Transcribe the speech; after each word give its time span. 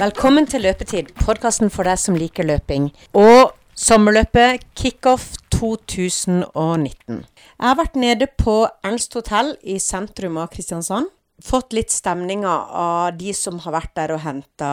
Velkommen 0.00 0.46
til 0.48 0.62
Løpetid, 0.64 1.10
podkasten 1.20 1.68
for 1.68 1.84
deg 1.84 1.98
som 2.00 2.14
liker 2.16 2.46
løping. 2.48 2.86
Og 3.20 3.50
sommerløpet 3.76 4.62
kickoff 4.72 5.34
2019. 5.52 7.18
Jeg 7.20 7.60
har 7.60 7.76
vært 7.76 7.98
nede 8.00 8.30
på 8.40 8.54
Ernst 8.80 9.12
hotell 9.18 9.50
i 9.60 9.76
sentrum 9.76 10.38
av 10.40 10.48
Kristiansand. 10.54 11.10
Fått 11.44 11.76
litt 11.76 11.92
stemninger 11.92 12.72
av 12.80 13.18
de 13.18 13.34
som 13.36 13.58
har 13.60 13.76
vært 13.76 13.92
der 14.00 14.14
og 14.14 14.22
henta 14.24 14.70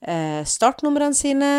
eh, 0.00 0.40
startnumrene 0.48 1.18
sine. 1.18 1.52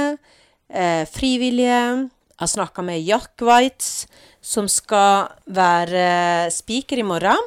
Eh, 0.66 1.06
frivillige. 1.14 1.78
Jeg 1.78 2.42
har 2.42 2.54
snakka 2.56 2.88
med 2.90 3.06
Jack 3.06 3.46
Waitz, 3.46 4.08
som 4.42 4.66
skal 4.66 5.30
være 5.46 6.50
speaker 6.50 7.06
i 7.06 7.06
morgen. 7.06 7.46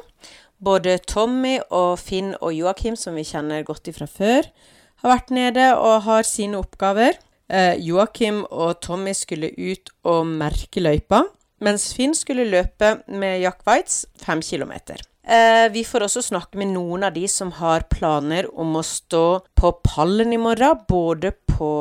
Både 0.63 0.95
Tommy 1.03 1.57
og 1.67 1.99
Finn 1.99 2.31
og 2.39 2.55
Joakim, 2.55 2.95
som 2.95 3.19
vi 3.19 3.27
kjenner 3.27 3.67
godt 3.67 3.91
ifra 3.91 4.07
før, 4.07 4.47
har 5.03 5.13
vært 5.13 5.33
nede 5.35 5.71
og 5.77 6.05
har 6.07 6.27
sine 6.27 6.59
oppgaver. 6.59 7.17
Eh, 7.47 7.75
Joakim 7.79 8.43
og 8.49 8.79
Tommy 8.83 9.13
skulle 9.15 9.53
ut 9.55 9.91
og 10.07 10.25
merke 10.27 10.83
løypa, 10.83 11.23
mens 11.63 11.91
Finn 11.95 12.15
skulle 12.17 12.47
løpe 12.49 12.97
med 13.07 13.39
Jack 13.43 13.63
Waitz 13.67 14.05
fem 14.23 14.43
kilometer. 14.43 14.99
Eh, 15.27 15.67
vi 15.73 15.83
får 15.83 16.05
også 16.05 16.23
snakke 16.29 16.59
med 16.59 16.71
noen 16.71 17.03
av 17.03 17.15
de 17.15 17.25
som 17.31 17.51
har 17.59 17.87
planer 17.91 18.47
om 18.55 18.77
å 18.79 18.83
stå 18.85 19.25
på 19.59 19.73
pallen 19.83 20.31
i 20.31 20.39
morgen, 20.39 20.83
både 20.87 21.33
på 21.51 21.71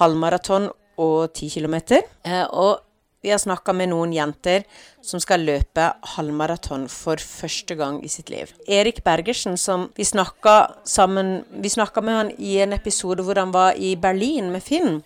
halvmaraton 0.00 0.68
og 1.00 1.32
ti 1.36 1.48
kilometer. 1.52 2.04
Eh, 2.24 2.44
og 2.44 2.83
vi 3.24 3.30
har 3.32 3.40
snakka 3.40 3.72
med 3.72 3.88
noen 3.88 4.12
jenter 4.12 4.66
som 5.00 5.20
skal 5.22 5.46
løpe 5.48 5.86
halvmaraton 6.14 6.84
for 6.92 7.16
første 7.16 7.72
gang 7.78 8.02
i 8.04 8.10
sitt 8.12 8.28
liv. 8.28 8.52
Erik 8.68 9.00
Bergersen, 9.06 9.56
som 9.56 9.88
vi 9.96 10.04
snakka 10.04 10.74
sammen 10.84 11.44
Vi 11.48 11.70
snakka 11.72 12.02
med 12.04 12.14
han 12.14 12.30
i 12.36 12.58
en 12.60 12.76
episode 12.76 13.24
hvor 13.24 13.40
han 13.40 13.52
var 13.54 13.80
i 13.80 13.94
Berlin 13.96 14.52
med 14.52 14.62
Finn. 14.62 15.00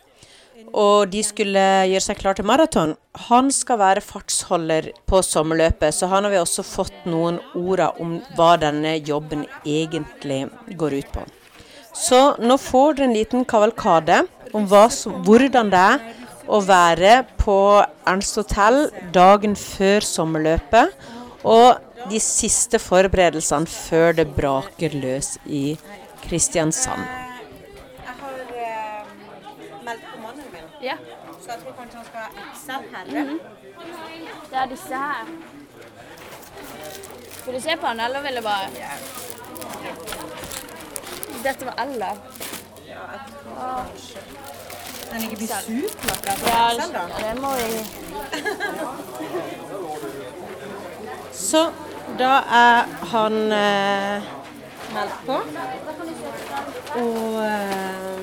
Og 0.75 1.09
de 1.13 1.23
skulle 1.23 1.63
gjøre 1.89 2.03
seg 2.03 2.19
klar 2.19 2.35
til 2.35 2.49
maraton. 2.51 2.97
Han 3.31 3.53
skal 3.55 3.79
være 3.79 4.03
fartsholder 4.05 4.91
på 5.07 5.23
sommerløpet, 5.23 5.95
så 5.95 6.11
han 6.11 6.27
har 6.27 6.35
vi 6.35 6.43
også 6.43 6.67
fått 6.67 7.07
noen 7.07 7.39
ord 7.55 7.87
om 8.03 8.19
hva 8.35 8.57
denne 8.59 8.99
jobben 8.99 9.47
egentlig 9.65 10.49
går 10.75 10.99
ut 10.99 11.13
på. 11.15 11.29
Så 11.95 12.35
nå 12.43 12.59
får 12.59 12.99
dere 12.99 13.09
en 13.09 13.17
liten 13.17 13.47
kavalkade 13.49 14.25
om 14.55 14.67
hva, 14.67 14.89
hvordan 15.25 15.71
det 15.71 15.85
er 15.95 16.27
å 16.49 16.61
være 16.65 17.25
på 17.41 17.57
Ernst 18.09 18.39
hotell 18.41 18.89
dagen 19.13 19.55
før 19.59 20.01
sommerløpet. 20.07 20.95
Og 21.45 22.09
de 22.11 22.21
siste 22.23 22.79
forberedelsene 22.83 23.69
før 23.69 24.17
det 24.21 24.27
braker 24.37 24.95
løs 24.97 25.37
i 25.47 25.79
Kristiansand. 26.25 27.05
Jeg 28.05 28.15
har 28.21 29.07
meldt 29.85 30.05
på 30.13 30.23
mannen 30.23 30.49
min, 30.53 30.67
Ja. 30.83 30.97
så 31.43 31.53
jeg 31.53 31.61
tror 31.63 31.73
kanskje 31.79 31.97
han 31.97 32.07
skal 32.11 32.21
ha 32.21 32.29
XL 32.55 32.83
Mhm. 33.13 33.41
Det 34.51 34.59
er 34.59 34.67
disse 34.67 34.95
her. 34.95 35.27
Skal 37.41 37.53
du 37.55 37.61
se 37.61 37.77
på 37.77 37.87
han, 37.87 38.01
eller 38.01 38.23
vil 38.23 38.35
du 38.37 38.43
bare 38.43 38.69
Dette 41.43 41.65
var 41.65 41.75
L, 41.79 41.99
da. 41.99 42.17
Den 45.13 45.21
ligger 45.21 45.37
blir 45.37 45.47
superlakka 45.49 46.33
på 46.41 46.47
Ja, 46.49 46.71
selv, 46.81 46.93
da. 46.93 47.01
det 47.19 47.41
må 47.41 47.51
vi 47.57 47.69
Så 51.33 51.71
da 52.19 52.33
er 52.61 52.83
han 53.13 53.53
eh, 53.53 54.23
meldt 54.95 55.19
på. 55.27 55.37
Og 57.01 57.45
eh, 57.45 58.19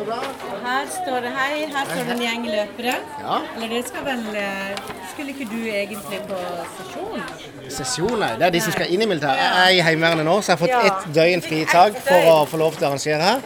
Her 0.00 0.86
står 0.88 1.20
det 1.24 1.30
hei, 1.34 1.66
her 1.68 1.84
står 1.90 2.06
det 2.08 2.14
en 2.14 2.22
gjeng 2.24 2.44
løpere. 2.48 2.94
Ja. 3.20 3.34
Eller 3.56 3.68
dere 3.74 3.82
skal 3.84 4.04
vel 4.06 4.22
eh, 4.40 4.78
Skulle 5.12 5.34
ikke 5.34 5.46
du 5.50 5.58
egentlig 5.68 6.20
på 6.28 6.38
sesjon? 6.78 7.24
Sesjon, 7.74 8.14
nei. 8.22 8.30
Det 8.40 8.46
er 8.48 8.54
de 8.54 8.62
som 8.64 8.72
skal 8.74 8.88
inn 8.94 9.04
i 9.04 9.08
militæret. 9.10 9.42
Jeg 9.42 9.60
er 9.66 9.76
i 9.76 9.82
Heimevernet 9.84 10.24
nå, 10.26 10.38
så 10.40 10.54
jeg 10.54 10.56
har 10.58 10.62
fått 10.62 10.72
Ja. 10.72 10.80
ett 10.88 11.10
døgn 11.14 11.44
fritak 11.44 12.00
for 12.06 12.30
å 12.32 12.36
få 12.48 12.60
lov 12.62 12.78
til 12.78 12.86
å 12.86 12.90
arrangere 12.94 13.20
her. 13.20 13.44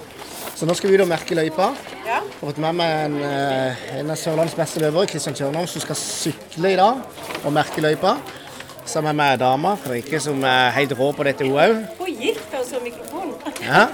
Så 0.55 0.69
nå 0.71 0.77
skal 0.79 0.91
vi 0.93 0.97
ut 1.01 1.03
og 1.03 1.11
merke 1.11 1.35
løypa. 1.35 1.73
Ja. 2.07 2.21
Jeg 2.21 2.39
har 2.39 2.41
fått 2.45 2.59
med 2.63 2.79
meg 2.79 2.95
en, 3.09 3.17
eh, 3.27 3.85
en 3.99 4.11
av 4.15 4.17
Sørlandets 4.21 4.55
beste 4.55 4.79
løpere, 4.85 5.09
Kristian 5.11 5.35
Tjørnholm, 5.35 5.67
som 5.67 5.83
skal 5.83 5.99
sykle 5.99 6.73
i 6.73 6.77
dag 6.79 7.03
og 7.45 7.53
merke 7.53 7.83
løypa. 7.83 8.17
Sammen 8.87 9.17
med 9.17 9.39
dama 9.41 9.75
Fredrikke, 9.81 10.21
som 10.21 10.45
er 10.45 10.71
helt 10.77 10.93
rå 10.93 11.11
på 11.17 11.25
dette, 11.25 11.41
hun 11.43 11.57
òg. 11.57 11.89
Hvor 11.99 12.07
gikk 12.07 12.39
det 12.53 12.61
også 12.61 12.79
mikrofonen? 12.85 13.35
Ja. 13.65 13.89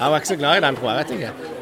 Jeg 0.00 0.10
var 0.10 0.16
ikke 0.18 0.32
så 0.34 0.38
glad 0.40 0.56
i 0.56 0.60
den, 0.66 0.76
tror 0.76 0.90
jeg. 0.90 1.06
vet 1.06 1.20
ikke. 1.20 1.55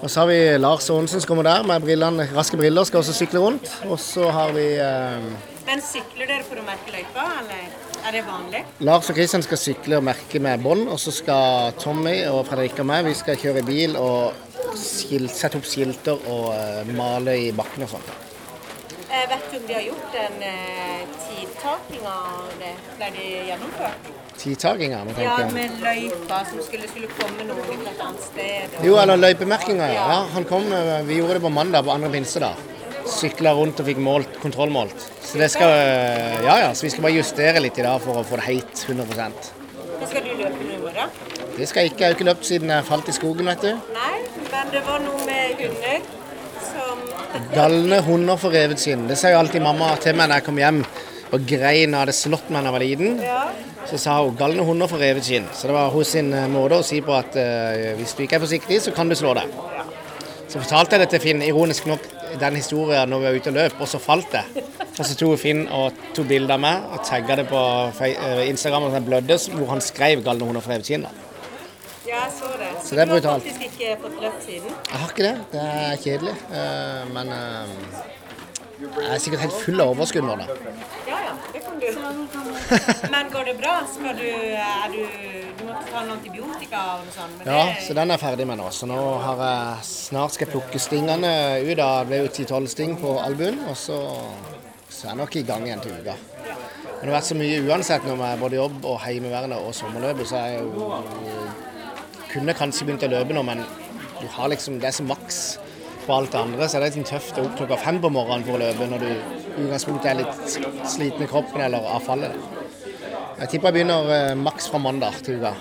Og 0.00 0.08
så 0.08 0.22
har 0.22 0.30
vi 0.30 0.38
Lars 0.58 0.86
Aanesen 0.90 1.20
som 1.20 1.28
kommer 1.28 1.44
der 1.44 1.64
med 1.68 1.82
brillene, 1.84 2.24
raske 2.32 2.56
briller, 2.56 2.86
skal 2.88 3.02
også 3.02 3.12
sykle 3.12 3.42
rundt. 3.42 3.68
Og 3.84 3.98
så 4.00 4.30
har 4.32 4.54
vi 4.56 4.64
eh, 4.80 5.26
Men 5.66 5.82
sykler 5.84 6.30
dere 6.30 6.44
for 6.46 6.56
å 6.56 6.64
merke 6.64 6.94
løypa, 6.94 7.26
eller 7.42 7.66
er 8.08 8.16
det 8.16 8.22
vanlig? 8.24 8.62
Lars 8.88 9.10
og 9.12 9.18
Kristian 9.18 9.44
skal 9.44 9.60
sykle 9.60 9.98
og 9.98 10.06
merke 10.08 10.40
med 10.40 10.64
bånd, 10.64 10.88
og 10.88 10.96
så 11.02 11.12
skal 11.12 11.76
Tommy 11.82 12.16
og 12.30 12.46
Fredrik 12.48 12.80
og 12.80 12.88
meg 12.88 13.04
vi 13.10 13.12
skal 13.18 13.36
kjøre 13.42 13.60
i 13.60 13.66
bil 13.68 14.00
og 14.00 14.32
skilt, 14.80 15.34
sette 15.36 15.60
opp 15.60 15.68
skilter 15.68 16.24
og 16.32 16.48
eh, 16.56 16.96
male 16.96 17.36
i 17.36 17.52
bakken 17.52 17.84
og 17.84 17.92
sånn. 17.92 18.08
Eh, 19.10 19.28
vet 19.28 19.46
du 19.52 19.60
om 19.60 19.68
de 19.68 19.76
har 19.76 19.84
gjort 19.84 20.18
en 20.24 20.42
eh, 20.48 21.04
tidtaking 21.26 22.08
av 22.08 22.50
det? 22.62 22.72
Ble 22.96 23.12
de 23.20 23.28
gjennomført? 23.50 24.12
Tidtakinga, 24.40 24.98
Ja, 25.20 25.36
med 25.52 25.70
løypa 25.84 26.38
som 26.48 26.60
skulle, 26.64 26.88
skulle 26.88 27.08
komme 27.18 27.44
noen 27.44 27.60
fra 27.66 27.90
et 27.90 28.00
annet 28.00 28.22
sted. 28.24 28.78
og- 28.78 28.84
Jo, 28.86 28.96
eller 28.96 29.16
løypemerkinga, 29.16 29.86
ja. 29.92 30.06
ja. 30.12 30.24
Han 30.34 30.44
kom, 30.44 30.72
eh, 30.72 31.02
vi 31.02 31.18
gjorde 31.18 31.34
det 31.34 31.42
på 31.42 31.50
mandag 31.52 31.84
på 31.84 31.90
andre 31.92 32.08
pinsedag. 32.10 32.54
Sykla 33.06 33.52
rundt 33.52 33.80
og 33.80 33.86
fikk 33.86 33.98
målt, 33.98 34.40
kontrollmålt. 34.40 34.96
Så 35.22 35.38
det 35.38 35.50
skal 35.50 35.68
eh, 35.68 36.42
Ja 36.44 36.56
ja, 36.58 36.70
så 36.72 36.82
vi 36.82 36.90
skal 36.90 37.02
bare 37.02 37.12
justere 37.18 37.60
litt 37.60 37.78
i 37.78 37.82
dag 37.82 38.00
for 38.00 38.14
å 38.22 38.24
få 38.24 38.36
det 38.36 38.44
helt 38.44 38.74
100 38.88 39.04
Men 40.00 40.08
Skal 40.08 40.22
du 40.22 40.30
løpe 40.30 40.64
nå 40.64 40.72
i 40.72 40.78
morgen? 40.78 41.10
Det 41.58 41.68
skal 41.68 41.82
jeg 41.82 41.92
ikke. 41.92 41.98
Jeg 42.00 42.08
har 42.08 42.14
ikke 42.16 42.28
løpt 42.32 42.44
siden 42.44 42.68
jeg 42.68 42.84
falt 42.84 43.08
i 43.08 43.12
skogen, 43.12 43.44
vet 43.44 43.60
du. 43.60 43.72
Nei, 43.92 44.20
men 44.52 44.70
det 44.72 44.82
var 44.86 44.98
noe 45.00 45.26
med 45.26 45.60
hunder 45.60 46.00
som 46.72 46.98
Galne 47.54 48.00
hunder 48.02 48.36
får 48.36 48.50
revet 48.52 48.78
sin, 48.78 49.06
Det 49.06 49.18
sier 49.18 49.32
jo 49.32 49.38
alltid 49.38 49.62
mamma 49.62 49.96
til 50.00 50.14
meg 50.16 50.28
når 50.30 50.34
jeg 50.40 50.44
kom 50.44 50.56
hjem 50.56 50.84
og 51.32 51.46
grein 51.46 51.92
hadde 51.94 52.12
slått 52.16 52.48
meg 52.50 52.64
da 52.64 52.70
jeg 52.70 52.72
var 52.72 52.80
liten. 52.80 53.20
Ja. 53.22 53.42
Så 53.88 53.98
sa 53.98 54.22
hun 54.22 54.36
'galne 54.36 54.64
hunder 54.64 54.86
får 54.86 54.98
revet 54.98 55.24
skinn'. 55.24 55.48
Så 55.54 55.66
det 55.66 55.74
var 55.74 55.90
hos 55.90 56.08
sin 56.08 56.32
eh, 56.32 56.48
måte 56.48 56.78
å 56.78 56.82
si 56.84 57.00
på 57.00 57.14
at 57.16 57.36
uh, 57.36 57.96
hvis 57.98 58.14
du 58.14 58.22
ikke 58.22 58.36
er 58.36 58.44
forsiktig, 58.44 58.80
så 58.82 58.92
kan 58.94 59.08
du 59.08 59.14
slå 59.14 59.34
deg. 59.34 59.48
Så 60.48 60.60
fortalte 60.60 60.96
jeg 60.96 61.00
det 61.00 61.08
til 61.14 61.20
Finn, 61.20 61.42
ironisk 61.42 61.86
nok, 61.86 62.06
den 62.40 62.56
historien 62.56 63.08
når 63.10 63.18
vi 63.18 63.26
var 63.26 63.38
ute 63.38 63.50
og 63.50 63.56
løp, 63.56 63.80
og 63.80 63.88
så 63.88 63.98
falt 63.98 64.34
jeg. 64.34 64.64
Og 64.98 65.04
så 65.06 65.14
tok 65.16 65.38
Finn 65.38 65.64
og 65.68 65.96
tok 66.14 66.28
bilde 66.28 66.54
av 66.54 66.60
meg 66.60 66.92
og 66.92 67.04
tagga 67.06 67.36
det 67.40 67.46
på 67.50 67.60
eh, 68.06 68.44
Instagram 68.50 68.88
og 68.90 69.02
blødde, 69.06 69.38
hvor 69.56 69.68
han 69.74 69.80
skrev 69.80 70.24
'galne 70.24 70.46
hunder 70.46 70.60
får 70.60 70.76
revet 70.76 70.90
skinn'. 70.90 71.06
Ja, 72.06 72.24
jeg 72.24 72.32
så 72.38 72.52
det. 72.58 72.70
Så 72.84 72.94
det 72.94 73.02
er 73.02 73.06
brutalt. 73.06 73.44
Du 73.44 73.48
har 73.48 73.58
faktisk 73.58 73.80
ikke 73.80 73.96
fått 74.02 74.22
løpt 74.22 74.44
siden? 74.44 74.70
Jeg 74.90 74.98
har 74.98 75.08
ikke 75.08 75.24
det. 75.28 75.36
Det 75.52 75.60
er 75.60 75.96
kjedelig. 76.04 76.34
Men 77.14 77.28
jeg 78.80 79.14
er 79.14 79.18
sikkert 79.18 79.40
helt 79.40 79.58
full 79.64 79.80
av 79.80 79.92
overskudd 79.92 80.24
nå, 80.24 80.36
da. 80.40 80.46
Kan 81.80 82.18
du. 82.18 83.10
Men 83.10 83.30
går 83.32 83.44
det 83.50 83.54
bra? 83.60 83.74
Skal 83.94 84.16
du, 84.18 84.26
er 84.28 84.92
du, 84.92 84.98
du 85.58 85.62
må 85.66 85.76
ta 85.88 86.02
noen 86.02 86.12
antibiotika 86.18 86.82
og 86.94 87.06
noe 87.06 87.14
sånt? 87.14 87.44
Ja, 87.46 87.62
det, 87.70 87.84
så 87.86 87.96
den 87.96 88.14
er 88.14 88.20
ferdig 88.22 88.46
med 88.50 88.60
nå. 88.60 88.68
Så 88.74 88.88
nå 88.90 88.98
har 89.24 89.42
jeg 89.46 89.86
snart 89.88 90.36
skal 90.36 90.46
jeg 90.48 90.54
plukke 90.54 90.82
stingene 90.82 91.32
ut 91.64 91.82
av 91.84 92.04
Det 92.04 92.10
ble 92.10 92.20
jo 92.24 92.32
10-12 92.32 92.70
sting 92.74 92.96
på 93.00 93.16
albuen, 93.22 93.62
og 93.70 93.78
så, 93.78 93.98
så 94.88 95.06
er 95.06 95.12
jeg 95.14 95.20
nok 95.22 95.40
i 95.40 95.44
gang 95.48 95.66
igjen 95.68 95.84
til 95.86 95.96
uka. 95.96 96.18
Men 96.44 97.08
det 97.08 97.08
har 97.08 97.16
vært 97.16 97.30
så 97.30 97.38
mye 97.40 97.60
uansett 97.64 98.04
nå 98.04 98.14
med 98.20 98.42
både 98.42 98.58
jobb 98.60 98.84
og 98.84 98.98
Heimevernet 99.06 99.56
og 99.64 99.72
sommerløpet, 99.76 100.28
så 100.28 100.44
jeg 100.44 100.60
jo 100.60 100.90
kunne 102.30 102.54
kanskje 102.54 102.86
begynt 102.86 103.06
å 103.08 103.12
løpe 103.14 103.34
nå, 103.34 103.42
men 103.46 103.64
du 104.20 104.26
har 104.36 104.50
liksom, 104.52 104.76
det 104.82 104.90
er 104.90 104.98
så 104.98 105.06
maks 105.08 105.40
på 106.10 106.16
alt 106.18 106.32
det 106.34 106.40
andre, 106.40 106.66
så 106.66 106.78
er 106.78 106.84
det 106.84 106.94
litt 106.96 107.10
tøft 107.10 107.36
å 107.38 107.44
opp 107.46 107.58
klokka 107.60 107.76
fem 107.78 108.00
på 108.02 108.10
morgenen 108.10 108.46
for 108.46 108.56
å 108.56 108.62
løpe 108.64 108.86
når 108.90 109.02
du 109.04 109.10
i 109.10 109.66
utgangspunktet 109.66 110.08
er 110.10 110.16
litt 110.18 110.56
sliten 110.90 111.22
i 111.22 111.28
kroppen 111.30 111.62
eller 111.62 111.86
av 111.94 112.02
fallet. 112.02 112.34
Jeg 113.40 113.52
tipper 113.52 113.70
jeg 113.70 113.76
begynner 113.78 114.10
eh, 114.16 114.32
maks 114.36 114.66
fra 114.72 114.80
mandag 114.82 115.20
til 115.24 115.38
uka. 115.38 115.52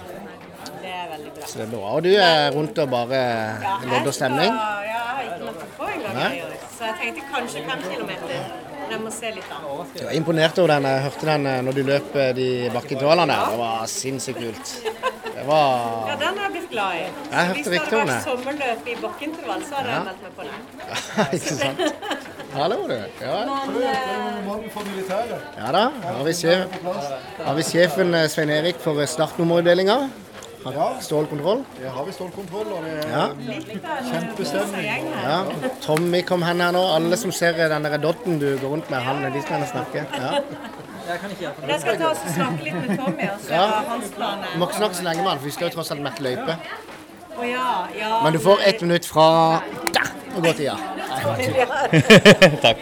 det 0.82 0.90
er 0.96 1.12
veldig 1.12 1.36
bra. 1.36 1.50
Så 1.52 1.60
det 1.60 1.68
er 1.68 1.72
bra. 1.76 1.92
Og 1.94 2.02
du 2.08 2.10
er 2.16 2.50
rundt 2.56 2.82
og 2.82 2.90
bare 2.96 3.22
lodder 3.92 4.16
stemning? 4.16 4.58
Ja, 4.58 4.72
jeg 4.88 5.04
har 5.06 5.22
ikke 5.28 5.46
meldt 5.46 5.62
meg 5.62 5.78
på 5.78 5.92
engang. 5.94 6.58
Så 6.80 6.90
jeg 6.90 6.98
tenkte 7.04 7.30
kanskje 7.30 7.64
fem 7.70 7.86
kilometer. 7.86 8.34
Men 8.80 8.96
jeg 8.96 9.04
må 9.06 9.14
se 9.14 9.32
litt 9.36 9.54
an. 9.54 9.70
Jeg 10.00 10.10
var 10.10 10.18
imponert 10.18 10.64
over 10.64 10.74
den. 10.74 10.90
Jeg 10.90 11.06
hørte 11.06 11.30
den 11.30 11.48
eh, 11.54 11.62
når 11.68 11.78
du 11.78 11.84
løp 11.94 12.20
eh, 12.26 12.34
de 12.42 12.50
bakketålene. 12.74 13.40
Det 13.54 13.62
var 13.62 13.88
sinnssykt 13.94 14.42
kult. 14.42 14.76
Det 15.40 15.46
var 15.48 16.08
Ja, 16.10 16.16
den 16.20 16.38
har 16.38 16.44
jeg 16.46 16.52
blitt 16.52 16.70
glad 16.72 16.92
i. 16.96 17.04
Jeg 17.32 17.46
hørte. 17.48 17.60
Hvis 17.60 17.66
det 17.66 17.80
hadde 17.80 18.08
vært 18.10 18.26
sommerløp 18.28 18.88
i 18.92 18.96
bakkeintervall, 19.04 19.62
så 19.70 19.76
hadde 19.76 19.90
Ja. 19.90 19.96
jeg 19.96 20.04
meldt 20.08 20.22
meg 20.26 20.34
på 20.36 20.44
det. 20.48 20.56
Ikke 21.36 21.54
sant? 21.60 21.80
Hallo, 22.54 22.78
du. 22.90 22.96
Ja, 23.22 23.38
eh, 23.42 23.48
ja 25.58 25.72
da. 25.72 25.84
Har 26.04 26.24
vi, 26.26 26.34
sjef, 26.34 26.60
har 27.46 27.54
vi 27.56 27.64
sjefen 27.64 28.14
eh, 28.18 28.28
Svein 28.28 28.50
Erik 28.50 28.82
for 28.84 29.00
eh, 29.00 29.08
startnummerutdelinga? 29.08 29.98
Ja, 30.66 30.88
Stålkontroll? 31.00 31.62
Ja, 31.80 31.94
har 31.96 32.04
vi 32.06 32.12
stålkontroll, 32.12 32.68
og 32.76 32.84
det 32.84 32.98
er 33.06 33.10
Ja. 33.14 33.28
Kjempestemning. 34.10 35.08
ja. 35.24 35.38
Tommy 35.86 36.22
kom 36.22 36.42
hen 36.44 36.60
her 36.60 36.72
nå. 36.76 36.82
Alle 36.98 37.16
som 37.18 37.32
ser 37.32 37.54
den 37.70 37.84
der 37.88 37.98
dotten 37.98 38.40
du 38.40 38.58
går 38.58 38.68
rundt 38.76 38.90
med, 38.92 39.00
han 39.00 39.24
de 39.32 39.42
skal 39.42 39.56
gjerne 39.62 39.72
snakke. 39.72 40.06
Ja. 40.20 40.44
Jeg 41.10 41.82
skal 41.82 41.98
ta 41.98 42.10
oss 42.12 42.22
og 42.26 42.32
snakke 42.36 42.64
litt 42.68 42.76
med 42.84 42.98
Tommy 43.00 43.26
og 43.34 43.50
Ja. 43.50 43.66
hans 43.90 44.12
plan 44.16 44.38
Du 44.44 44.48
er. 44.54 44.58
må 44.60 44.68
ikke 44.70 44.78
snakke 44.78 44.96
så 45.00 45.04
lenge 45.04 45.24
med 45.24 45.30
han, 45.32 45.38
for 45.40 45.46
vi 45.46 45.52
skal 45.52 45.70
jo 45.70 45.74
tross 45.76 45.92
alt 45.92 46.02
merke 46.06 46.22
løype. 46.24 46.56
Å 47.40 47.44
ja, 47.50 47.68
ja. 47.98 48.12
Men 48.24 48.34
du 48.34 48.40
får 48.40 48.62
ett 48.68 48.82
minutt 48.82 49.06
fra 49.06 49.28
der 49.94 50.12
og 50.36 50.44
gå 50.44 50.54
ja 50.64 50.76
Takk. 52.66 52.78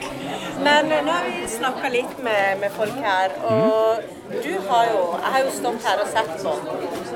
Men 0.63 0.91
eh, 0.91 1.03
nå 1.06 1.12
har 1.13 1.24
vi 1.29 1.47
snakka 1.47 1.89
litt 1.94 2.18
med, 2.25 2.59
med 2.59 2.71
folk 2.75 2.95
her, 3.03 3.31
og 3.45 4.01
du 4.44 4.53
har 4.69 4.89
jo 4.91 5.01
Jeg 5.21 5.31
har 5.35 5.39
jo 5.45 5.51
stått 5.59 5.85
her 5.88 6.01
og 6.03 6.07
sett 6.12 6.31
på. 6.44 6.56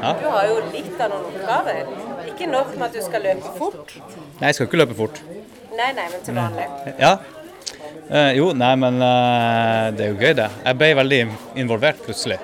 Ja. 0.02 0.14
Du 0.22 0.28
har 0.30 0.48
jo 0.48 0.60
litt 0.72 1.02
av 1.02 1.10
noen 1.12 1.26
oppgaver. 1.32 1.92
Ikke 2.32 2.48
nok 2.52 2.76
med 2.78 2.88
at 2.88 2.94
du 2.96 3.02
skal 3.06 3.26
løpe 3.26 3.54
fort. 3.58 3.96
Nei, 4.40 4.48
jeg 4.52 4.56
skal 4.56 4.70
ikke 4.70 4.82
løpe 4.84 4.96
fort. 5.02 5.22
Nei, 5.76 5.92
nei, 5.98 6.08
men 6.14 6.24
til 6.26 6.38
vanlig. 6.38 6.68
Ja. 7.00 7.16
Eh, 8.12 8.34
jo, 8.36 8.50
nei, 8.52 8.74
men 8.76 8.98
eh, 9.00 9.86
det 9.96 10.04
er 10.04 10.10
jo 10.12 10.18
gøy, 10.20 10.34
det. 10.36 10.50
Jeg 10.66 10.78
ble 10.80 10.90
veldig 11.00 11.20
involvert 11.62 12.02
plutselig. 12.04 12.42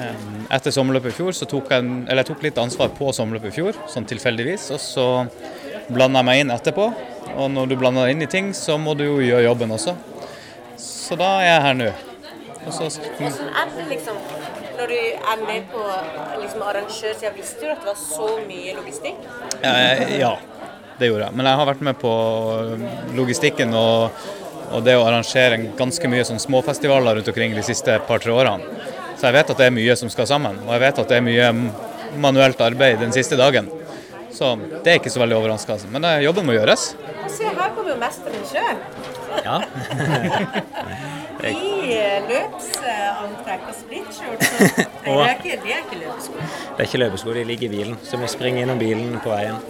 Eh, 0.00 0.22
etter 0.56 0.72
sommerløpet 0.72 1.12
i 1.12 1.16
fjor 1.18 1.36
så 1.36 1.48
tok 1.48 1.68
jeg, 1.74 1.84
eller 2.08 2.22
jeg 2.22 2.30
tok 2.30 2.44
litt 2.46 2.60
ansvar 2.62 2.88
på 2.96 3.10
sommerløpet 3.12 3.52
i 3.52 3.56
fjor, 3.58 3.76
sånn 3.92 4.08
tilfeldigvis. 4.08 4.70
Og 4.72 4.80
så 4.80 5.06
blanda 5.92 6.22
jeg 6.22 6.28
meg 6.30 6.40
inn 6.40 6.54
etterpå. 6.54 6.86
Og 7.34 7.50
når 7.52 7.68
du 7.68 7.76
blander 7.76 8.08
deg 8.08 8.14
inn 8.14 8.24
i 8.24 8.30
ting, 8.32 8.48
så 8.56 8.78
må 8.80 8.94
du 8.96 9.04
jo 9.04 9.18
gjøre 9.20 9.44
jobben 9.44 9.74
også. 9.76 9.92
Så 10.80 11.18
da 11.20 11.28
er 11.42 11.50
jeg 11.50 11.64
her 11.66 11.76
nå. 11.82 11.90
Hvordan 12.64 13.50
er 13.60 13.74
det 13.74 13.84
liksom 13.90 14.22
når 14.78 14.88
du 14.90 14.96
er 14.96 15.42
med 15.44 15.66
på 15.74 15.82
liksom, 16.40 16.62
arrangørsida? 16.64 17.34
Visste 17.36 17.60
du 17.60 17.74
at 17.74 17.84
det 17.84 17.90
var 17.90 18.00
så 18.00 18.30
mye 18.48 18.72
logistikk? 18.78 19.20
Eh, 19.60 20.16
ja, 20.22 20.32
det 20.96 21.10
gjorde 21.10 21.28
jeg. 21.28 21.36
Men 21.36 21.50
jeg 21.50 21.60
har 21.60 21.68
vært 21.68 21.84
med 21.90 22.00
på 22.00 22.14
logistikken 23.18 23.76
og, 23.76 24.24
og 24.74 24.82
det 24.86 24.96
å 24.98 25.04
arrangere 25.06 25.60
ganske 25.78 26.08
mye 26.10 26.24
sånn 26.26 26.40
småfestivaler 26.42 27.20
rundt 27.20 27.30
omkring 27.30 27.54
de 27.54 27.62
siste 27.66 27.94
par-tre 28.08 28.34
årene. 28.34 28.66
Så 29.14 29.28
jeg 29.28 29.36
vet 29.38 29.50
at 29.54 29.60
det 29.62 29.68
er 29.70 29.74
mye 29.76 29.94
som 29.96 30.10
skal 30.12 30.26
sammen, 30.28 30.58
og 30.66 30.72
jeg 30.74 30.82
vet 30.82 30.98
at 31.04 31.08
det 31.12 31.20
er 31.20 31.24
mye 31.24 31.48
manuelt 32.20 32.60
arbeid 32.62 32.98
den 33.00 33.14
siste 33.14 33.38
dagen. 33.38 33.70
Så 34.34 34.56
det 34.82 34.90
er 34.90 34.98
ikke 34.98 35.12
så 35.14 35.20
veldig 35.22 35.36
overraskende. 35.38 35.86
Men 35.94 36.04
eh, 36.08 36.24
jobben 36.26 36.46
må 36.48 36.56
gjøres. 36.56 36.88
Og 37.22 37.30
se, 37.30 37.46
her 37.46 37.70
kommer 37.76 37.92
jo 37.94 37.98
mesteren 38.00 38.42
sjøl. 38.50 38.80
Ja. 39.44 39.60
I 41.44 41.94
eh, 41.94 42.26
løpsantrekk 42.26 43.68
og 43.70 43.76
splitskjorte. 43.78 44.50
så- 44.50 44.86
Nei, 45.04 45.14
det 45.14 45.28
er 45.28 45.38
ikke, 45.38 45.58
det 45.62 45.76
er 45.76 45.82
ikke 45.84 46.00
løpesko. 46.02 46.34
Det 46.40 46.82
er 46.82 46.88
ikke 46.88 47.02
løpesko, 47.04 47.34
de 47.38 47.44
ligger 47.52 47.68
i 47.68 47.72
bilen. 47.76 47.98
Så 48.02 48.18
vi 48.18 48.30
springer 48.34 48.66
innom 48.66 48.82
bilen 48.82 49.20
på 49.22 49.30
veien. 49.30 49.62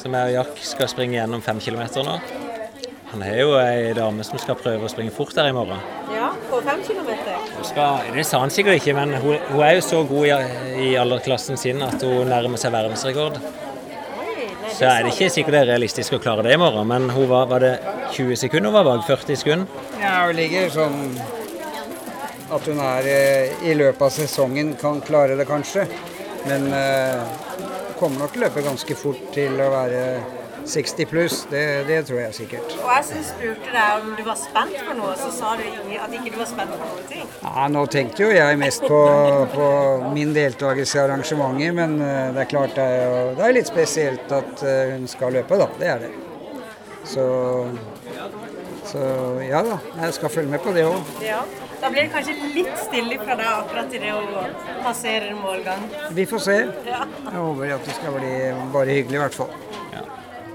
Så 0.00 0.10
vi 0.10 0.18
og 0.24 0.34
Jack 0.40 0.58
skal 0.74 0.90
springe 0.90 1.20
gjennom 1.20 1.44
fem 1.44 1.62
kilometer 1.62 2.02
nå. 2.06 2.18
Han 3.14 3.22
er 3.22 3.36
jo 3.38 3.52
ei 3.62 3.92
dame 3.94 4.24
som 4.26 4.40
skal 4.42 4.56
prøve 4.58 4.88
å 4.88 4.90
springe 4.90 5.12
fort 5.14 5.36
der 5.36 5.46
i 5.46 5.54
morgen. 5.54 5.78
Ja, 6.10 6.32
på 6.50 6.58
fem 6.66 6.80
kilometer. 6.82 7.44
Skal, 7.62 8.08
det 8.10 8.24
sa 8.26 8.40
han 8.42 8.50
sikkert 8.50 8.80
ikke, 8.80 8.94
men 8.96 9.14
hun, 9.22 9.36
hun 9.52 9.62
er 9.62 9.76
jo 9.76 9.84
så 9.86 10.00
god 10.08 10.26
i, 10.26 10.38
i 10.82 10.88
alderklassen 10.98 11.60
sin 11.60 11.84
at 11.86 12.02
hun 12.02 12.26
nærmer 12.32 12.58
seg 12.58 12.74
verdensrekord. 12.74 13.38
Oi, 13.38 14.34
nei, 14.34 14.74
Så 14.74 14.90
er 14.90 15.06
det 15.06 15.14
ikke 15.14 15.30
sikkert 15.30 15.54
det 15.54 15.62
er 15.62 15.70
realistisk 15.76 16.18
å 16.18 16.22
klare 16.26 16.42
det 16.42 16.58
i 16.58 16.58
morgen, 16.58 16.90
men 16.90 17.06
hun 17.14 17.30
var, 17.30 17.46
var 17.54 17.62
det 17.62 17.72
20 18.18 18.42
sekunder 18.42 18.72
hun 18.72 18.80
var 18.80 18.90
bak? 18.90 19.06
40 19.06 19.42
sekunder? 19.44 19.88
Ja, 20.02 20.16
hun 20.26 20.34
ligger 20.42 20.74
sånn 20.74 21.00
at 22.50 22.66
hun 22.66 22.82
er 22.82 23.12
eh, 23.14 23.66
i 23.70 23.78
løpet 23.78 24.08
av 24.08 24.14
sesongen 24.18 24.74
kan 24.82 24.98
klare 25.06 25.38
det 25.38 25.46
kanskje. 25.46 25.86
Men 26.50 26.66
eh, 26.74 27.22
kommer 27.94 28.24
nok 28.26 28.34
til 28.34 28.42
å 28.42 28.48
løpe 28.48 28.66
ganske 28.72 28.98
fort 28.98 29.30
til 29.38 29.54
å 29.62 29.70
være 29.78 30.02
60 30.64 31.06
pluss. 31.10 31.46
Det, 31.50 31.62
det 31.88 31.98
tror 32.08 32.20
jeg 32.22 32.34
sikkert. 32.34 32.74
Og 32.80 32.88
jeg 32.94 33.04
som 33.10 33.24
spurte 33.28 33.72
deg 33.74 34.02
om 34.04 34.14
du 34.16 34.22
var 34.26 34.38
spent 34.40 34.76
på 34.86 34.94
noe, 34.98 35.12
så 35.20 35.30
sa 35.34 35.54
du 35.60 35.64
at 35.98 36.14
ikke 36.16 36.32
du 36.34 36.38
var 36.40 36.48
spent 36.50 36.72
på 36.72 36.78
noen 36.80 37.08
ting. 37.10 37.26
Ja, 37.44 37.66
nå 37.74 37.82
tenkte 37.92 38.24
jo 38.24 38.30
jeg 38.32 38.60
mest 38.62 38.86
på, 38.88 39.00
på 39.54 39.66
min 40.16 40.32
deltakelse 40.36 40.98
i 40.98 41.02
arrangementet, 41.04 41.74
men 41.76 41.98
eh, 42.00 42.30
det 42.36 42.44
er 42.46 42.50
klart 42.54 42.76
det 42.78 42.86
er, 42.86 43.04
jo- 43.04 43.34
det 43.38 43.48
er 43.50 43.56
litt 43.58 43.68
spesielt 43.72 44.32
at 44.40 44.64
eh, 44.64 44.94
hun 44.94 45.04
skal 45.12 45.36
løpe, 45.36 45.60
da. 45.60 45.68
Det 45.80 45.90
er 45.96 46.06
det. 46.06 46.12
Så, 47.04 47.24
så 48.88 49.00
ja 49.44 49.60
da, 49.66 49.76
jeg 50.00 50.14
skal 50.16 50.32
følge 50.32 50.50
med 50.54 50.62
på 50.64 50.72
det 50.76 50.86
òg. 50.88 51.14
Ja. 51.24 51.42
Da 51.82 51.90
blir 51.92 52.06
det 52.06 52.12
kanskje 52.14 52.32
litt 52.54 52.78
stille 52.80 53.18
fra 53.20 53.34
deg 53.36 53.44
akkurat 53.50 53.92
i 53.92 53.98
det 54.00 54.12
å 54.16 54.22
passere 54.86 55.34
målgang. 55.36 55.82
Vi 56.16 56.24
får 56.30 56.40
se. 56.46 56.54
Ja. 56.88 57.02
Jeg 57.26 57.34
håper 57.36 57.74
at 57.76 57.84
det 57.90 57.96
skal 57.98 58.14
bli 58.16 58.30
bare 58.72 58.94
hyggelig, 58.96 59.18
i 59.18 59.22
hvert 59.26 59.36
fall. 59.36 59.52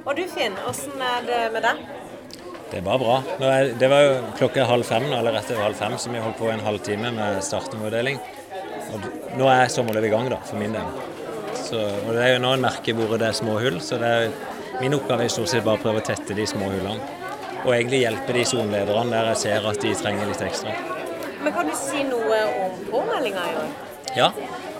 Og 0.09 0.15
du 0.17 0.23
Finn, 0.25 0.55
åssen 0.65 1.01
er 1.05 1.25
det 1.27 1.39
med 1.53 1.61
deg? 1.61 1.81
Det 2.71 2.79
var 2.81 2.97
bra. 2.97 3.17
Er, 3.45 3.67
det 3.77 3.89
var 3.91 3.99
jo 4.01 4.13
klokka 4.39 4.63
halv 4.65 4.87
fem, 4.87 5.03
eller 5.05 5.35
rett 5.37 5.51
over 5.53 5.67
halv 5.67 5.77
fem, 5.77 5.97
så 6.01 6.09
vi 6.09 6.21
holdt 6.23 6.39
på 6.39 6.47
en 6.49 6.63
halvtime 6.65 7.11
med 7.13 7.37
startnummerdeling. 7.45 8.17
Og 8.89 9.05
nå 9.37 9.51
er 9.53 9.69
sommerløpet 9.69 10.09
i 10.09 10.11
gang, 10.15 10.31
da, 10.33 10.39
for 10.49 10.57
min 10.57 10.73
del. 10.73 10.87
Så, 11.59 11.77
og 11.77 12.09
det 12.15 12.23
er 12.23 12.33
jo 12.33 12.41
nå 12.41 12.55
en 12.55 12.65
merke 12.65 12.95
hvor 12.97 13.13
det 13.21 13.27
er 13.27 13.37
små 13.37 13.59
hull, 13.61 13.77
så 13.85 13.99
det 14.01 14.09
er, 14.23 14.33
min 14.81 14.97
oppgave 14.97 15.27
er 15.27 15.33
stort 15.33 15.53
sett 15.53 15.65
bare 15.67 15.77
å 15.77 15.83
prøve 15.83 16.01
å 16.01 16.07
tette 16.09 16.37
de 16.37 16.47
små 16.49 16.71
hullene. 16.73 16.97
Og 17.59 17.69
egentlig 17.75 18.01
hjelpe 18.01 18.33
de 18.33 18.47
sonelederne 18.49 19.13
der 19.13 19.29
jeg 19.35 19.41
ser 19.43 19.69
at 19.69 19.81
de 19.85 19.93
trenger 20.01 20.31
litt 20.31 20.41
ekstra. 20.47 20.73
Men 21.43 21.53
kan 21.53 21.69
du 21.69 21.77
si 21.77 22.01
noe 22.09 22.41
om 22.65 22.81
påmeldinga 22.89 23.45
i 23.45 23.57
år? 23.61 23.69
Ja, 24.17 24.33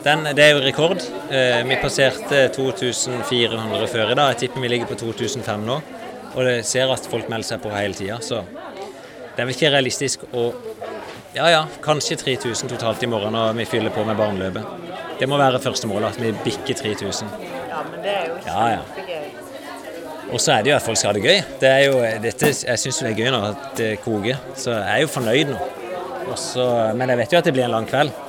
den, 0.03 0.23
det 0.35 0.43
er 0.45 0.53
jo 0.55 0.61
rekord. 0.63 1.01
Eh, 1.31 1.59
vi 1.67 1.77
passerte 1.81 2.45
2400 2.55 3.87
før 3.91 4.13
i 4.13 4.15
dag. 4.15 4.33
Jeg 4.33 4.45
tipper 4.45 4.63
vi 4.63 4.71
ligger 4.71 4.89
på 4.89 4.97
2005 4.99 5.65
nå. 5.67 5.79
Og 6.35 6.45
det 6.45 6.59
ser 6.69 6.91
at 6.93 7.07
folk 7.09 7.29
melder 7.31 7.47
seg 7.47 7.63
på 7.63 7.71
hele 7.73 7.97
tida, 7.97 8.19
så 8.21 8.43
det 8.43 9.41
er 9.41 9.47
vel 9.47 9.55
ikke 9.55 9.71
realistisk 9.73 10.27
å 10.33 10.51
Ja 11.29 11.45
ja, 11.51 11.59
kanskje 11.85 12.15
3000 12.17 12.71
totalt 12.71 13.03
i 13.05 13.07
morgen 13.09 13.35
når 13.37 13.53
vi 13.59 13.65
fyller 13.69 13.93
på 13.93 14.01
med 14.05 14.17
barneløpet. 14.17 14.87
Det 15.19 15.27
må 15.29 15.37
være 15.37 15.59
første 15.61 15.87
målet, 15.87 16.15
at 16.15 16.21
vi 16.21 16.31
bikker 16.45 16.79
3000. 16.79 17.29
Ja, 17.69 17.83
men 17.85 18.01
det 18.01 18.15
er 18.15 18.25
jo 18.31 18.39
Ja, 18.47 18.63
ja. 18.73 19.19
Og 20.29 20.41
så 20.41 20.55
er 20.55 20.63
det 20.65 20.71
jo 20.71 20.77
at 20.77 20.85
folk 20.85 20.97
skal 20.97 21.11
ha 21.11 21.17
det 21.17 21.25
gøy. 21.25 21.43
Det 21.61 21.69
er 21.69 21.83
jo, 21.85 21.99
dette, 22.23 22.49
jeg 22.65 22.81
syns 22.81 22.99
det 23.01 23.11
er 23.11 23.17
gøy 23.17 23.29
nå 23.33 23.43
at 23.51 23.69
det 23.77 23.91
koker, 24.01 24.41
så 24.57 24.73
jeg 24.77 24.95
er 24.95 25.05
jo 25.05 25.11
fornøyd 25.13 25.53
nå. 25.53 25.69
Også, 26.33 26.65
men 26.97 27.13
jeg 27.13 27.21
vet 27.21 27.33
jo 27.33 27.41
at 27.41 27.49
det 27.49 27.53
blir 27.55 27.65
en 27.65 27.75
lang 27.77 27.87
kveld. 27.89 28.28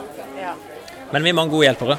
Men 1.12 1.26
vi 1.26 1.32
er 1.32 1.38
mange 1.38 1.54
gode 1.54 1.66
hjelpere. 1.68 1.98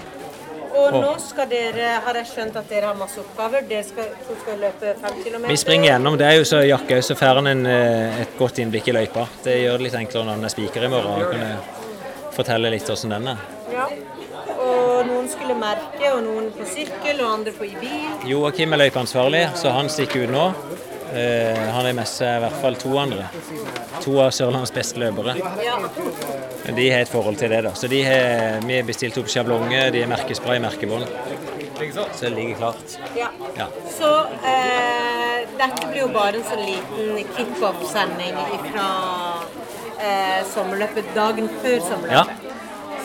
Og 0.81 0.93
nå 0.95 1.11
skal 1.19 1.49
dere, 1.51 1.97
har 2.05 2.17
jeg 2.21 2.29
skjønt 2.29 2.55
at 2.57 2.69
dere 2.71 2.89
har 2.89 2.97
masse 2.97 3.19
oppgaver. 3.21 3.65
Dere 3.67 3.83
skal, 3.85 4.07
skal 4.43 4.61
løpe 4.61 4.93
fem 5.01 5.19
km. 5.25 5.45
Vi 5.51 5.59
springer 5.59 5.91
gjennom. 5.91 6.17
Det 6.19 6.29
er 6.29 6.39
jo 6.39 6.47
så 6.47 6.61
Jakke 6.63 7.01
så 7.03 7.17
får 7.19 7.41
en, 7.43 7.65
eh, 7.67 8.21
et 8.23 8.37
godt 8.39 8.63
innblikk 8.63 8.87
i 8.87 8.95
løypa. 8.95 9.27
Det 9.43 9.59
gjør 9.61 9.77
det 9.77 9.89
litt 9.89 9.99
enklere 9.99 10.29
når 10.29 10.39
han 10.39 10.47
er 10.47 10.55
spiker 10.55 10.87
i 10.87 10.91
morgen. 10.95 11.21
og 11.21 11.31
kan 11.31 11.79
fortelle 12.31 12.71
litt 12.71 12.87
hvordan 12.87 13.17
den 13.17 13.27
er. 13.33 13.45
Ja. 13.71 13.87
Og 14.61 15.07
noen 15.07 15.27
skulle 15.31 15.55
merke, 15.57 16.11
og 16.11 16.21
noen 16.25 16.51
på 16.55 16.65
sykkel, 16.69 17.21
og 17.23 17.33
andre 17.39 17.53
på 17.55 17.67
i 17.67 17.73
bil. 17.81 18.29
Joakim 18.29 18.73
er 18.73 18.83
løypeansvarlig, 18.85 19.43
så 19.59 19.73
han 19.75 19.89
stikker 19.89 20.27
ut 20.27 20.33
nå. 20.35 20.45
Eh, 21.13 21.57
han 21.73 21.85
har 21.85 21.93
med 21.93 22.07
seg 22.07 22.37
i 22.37 22.41
hvert 22.45 22.59
fall 22.61 22.77
to 22.79 22.91
andre. 22.99 23.25
To 24.05 24.13
av 24.23 24.31
Sørlandets 24.35 24.71
beste 24.75 25.01
løpere. 25.01 25.35
Ja. 25.63 25.77
De 26.71 26.85
har 26.93 27.03
et 27.03 27.11
forhold 27.11 27.39
til 27.41 27.51
det, 27.51 27.61
da. 27.67 27.73
Så 27.75 27.89
de 27.91 27.99
har, 28.05 28.61
vi 28.63 28.77
har 28.77 28.87
bestilt 28.87 29.17
opp 29.19 29.31
sjablonger, 29.31 29.91
de 29.91 30.05
har 30.05 30.11
merkespray, 30.11 30.61
merkebånd. 30.63 31.07
Så 32.13 32.27
det 32.27 32.29
ligger 32.35 32.55
klart. 32.61 32.97
ja. 33.17 33.27
Ja. 33.57 33.67
Så 33.97 34.09
uh, 34.21 35.37
dette 35.57 35.87
blir 35.89 36.03
jo 36.05 36.07
bare 36.13 36.39
en 36.39 36.45
sånn 36.47 36.63
liten 36.63 37.33
kickoff-sending 37.35 38.37
fra 38.69 38.87
uh, 39.41 40.39
sommerløpet, 40.53 41.11
dagen 41.17 41.49
før 41.59 41.79
sommerløpet. 41.89 42.47
Ja. 42.47 42.51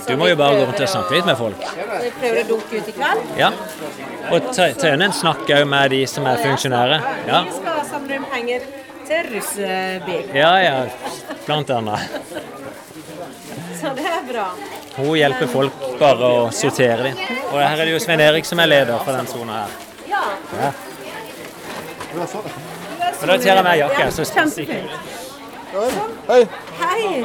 Du 0.06 0.14
må 0.16 0.28
jo 0.30 0.36
bare 0.38 0.60
gå 0.60 0.66
rundt 0.68 0.80
og 0.84 0.90
snakke 0.90 1.16
litt 1.16 1.26
med 1.26 1.38
folk. 1.40 1.62
Vi 2.04 2.10
prøver 2.20 2.44
å 2.44 2.46
dunke 2.52 2.78
ut 2.78 2.90
i 2.90 2.94
kveld. 2.94 3.32
Ja. 3.40 3.50
Og 4.30 4.52
Tøyenen 4.54 5.14
snakker 5.14 5.62
òg 5.64 5.66
med 5.70 5.90
de 5.96 6.04
som 6.10 6.28
er 6.30 6.38
funksjonære. 6.44 7.00
Ja. 7.26 7.40
Vi 7.86 7.90
skal 7.90 8.00
samle 8.00 8.14
inn 8.18 8.24
penger 8.26 8.62
til 9.06 9.26
russebil. 9.30 10.30
Ja, 10.34 10.48
ja, 10.58 10.86
blant 11.44 11.68
annet. 11.70 12.00
Så 13.80 13.92
det 13.94 14.06
er 14.10 14.24
bra. 14.26 14.46
Hun 14.96 15.12
hjelper 15.14 15.46
folk 15.52 15.84
bare 16.00 16.30
å 16.34 16.40
sortere 16.50 17.06
dem. 17.06 17.20
Og 17.52 17.60
her 17.60 17.76
er 17.76 17.84
det 17.84 17.92
jo 17.92 18.00
Svein 18.02 18.24
Erik 18.24 18.48
som 18.48 18.58
er 18.58 18.72
leder 18.72 18.98
for 19.06 19.14
den 19.14 19.30
sona 19.30 19.60
her. 19.60 19.70
Ja. 20.10 20.72
Og 22.16 23.26
da 23.30 23.38
tar 23.38 23.52
jeg 23.52 23.64
med 23.68 23.78
jakke, 23.84 24.10
så 24.18 24.26
Kjempefint. 25.76 26.16
Hei. 26.28 26.46
Hei! 26.80 27.24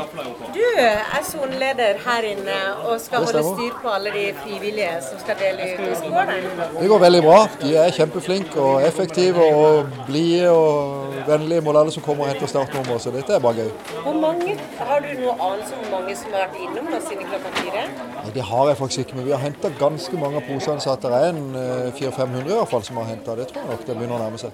Du 0.54 0.64
er 0.80 1.24
soneleder 1.24 2.00
her 2.06 2.26
inne 2.28 2.58
og 2.86 3.00
skal 3.02 3.26
holde 3.26 3.44
styr 3.46 3.78
på 3.82 3.94
alle 3.96 4.12
de 4.16 4.26
frivillige 4.44 4.98
som 5.08 5.20
skal 5.24 5.40
dele 5.40 5.70
ut. 5.72 5.80
Hvordan 5.80 6.12
går 6.16 6.32
det? 6.32 6.68
Det 6.82 6.90
går 6.92 7.00
veldig 7.06 7.22
bra. 7.26 7.38
De 7.62 7.76
er 7.84 7.96
kjempeflinke 7.96 8.60
og 8.62 8.84
effektive 8.88 9.46
og 9.56 9.94
blide 10.08 10.50
og 10.52 11.16
vennlige 11.28 11.62
mot 11.62 11.80
alle 11.80 11.94
som 11.96 12.04
kommer 12.04 12.26
og 12.26 12.32
henter 12.34 12.52
startnummer, 12.52 12.98
så 12.98 13.14
dette 13.16 13.34
er 13.36 13.40
bare 13.40 13.62
gøy. 13.62 13.72
Hvor 14.04 14.20
mange, 14.26 14.58
Har 14.80 15.00
du 15.00 15.08
noe 15.22 15.34
anelse 15.48 15.76
om 15.78 15.86
hvor 15.86 16.00
mange 16.00 16.16
som 16.16 16.34
har 16.34 16.48
vært 16.48 16.58
innom 16.66 16.90
nå 16.92 17.00
siden 17.08 17.30
klokka 17.30 17.52
fire? 17.60 17.86
Nei, 18.16 18.34
Det 18.36 18.44
har 18.52 18.68
jeg 18.68 18.78
faktisk 18.78 19.00
ikke, 19.06 19.16
men 19.16 19.26
vi 19.26 19.32
har 19.32 19.44
henta 19.46 19.72
ganske 19.80 20.18
mange 20.18 20.42
av 20.42 20.46
posene, 20.50 20.98
det 21.02 21.12
er 21.12 21.30
en 21.30 21.56
eh, 21.56 21.92
400-500 22.00 22.52
i 22.52 22.58
hvert 22.58 22.70
fall 22.70 22.84
som 22.84 22.98
har 22.98 23.10
henta. 23.14 23.36
Det 23.36 23.48
tror 23.48 23.62
jeg 23.62 23.72
nok 23.72 23.88
det 23.88 23.98
begynner 23.98 24.18
å 24.18 24.24
nærme 24.26 24.42
seg. 24.42 24.52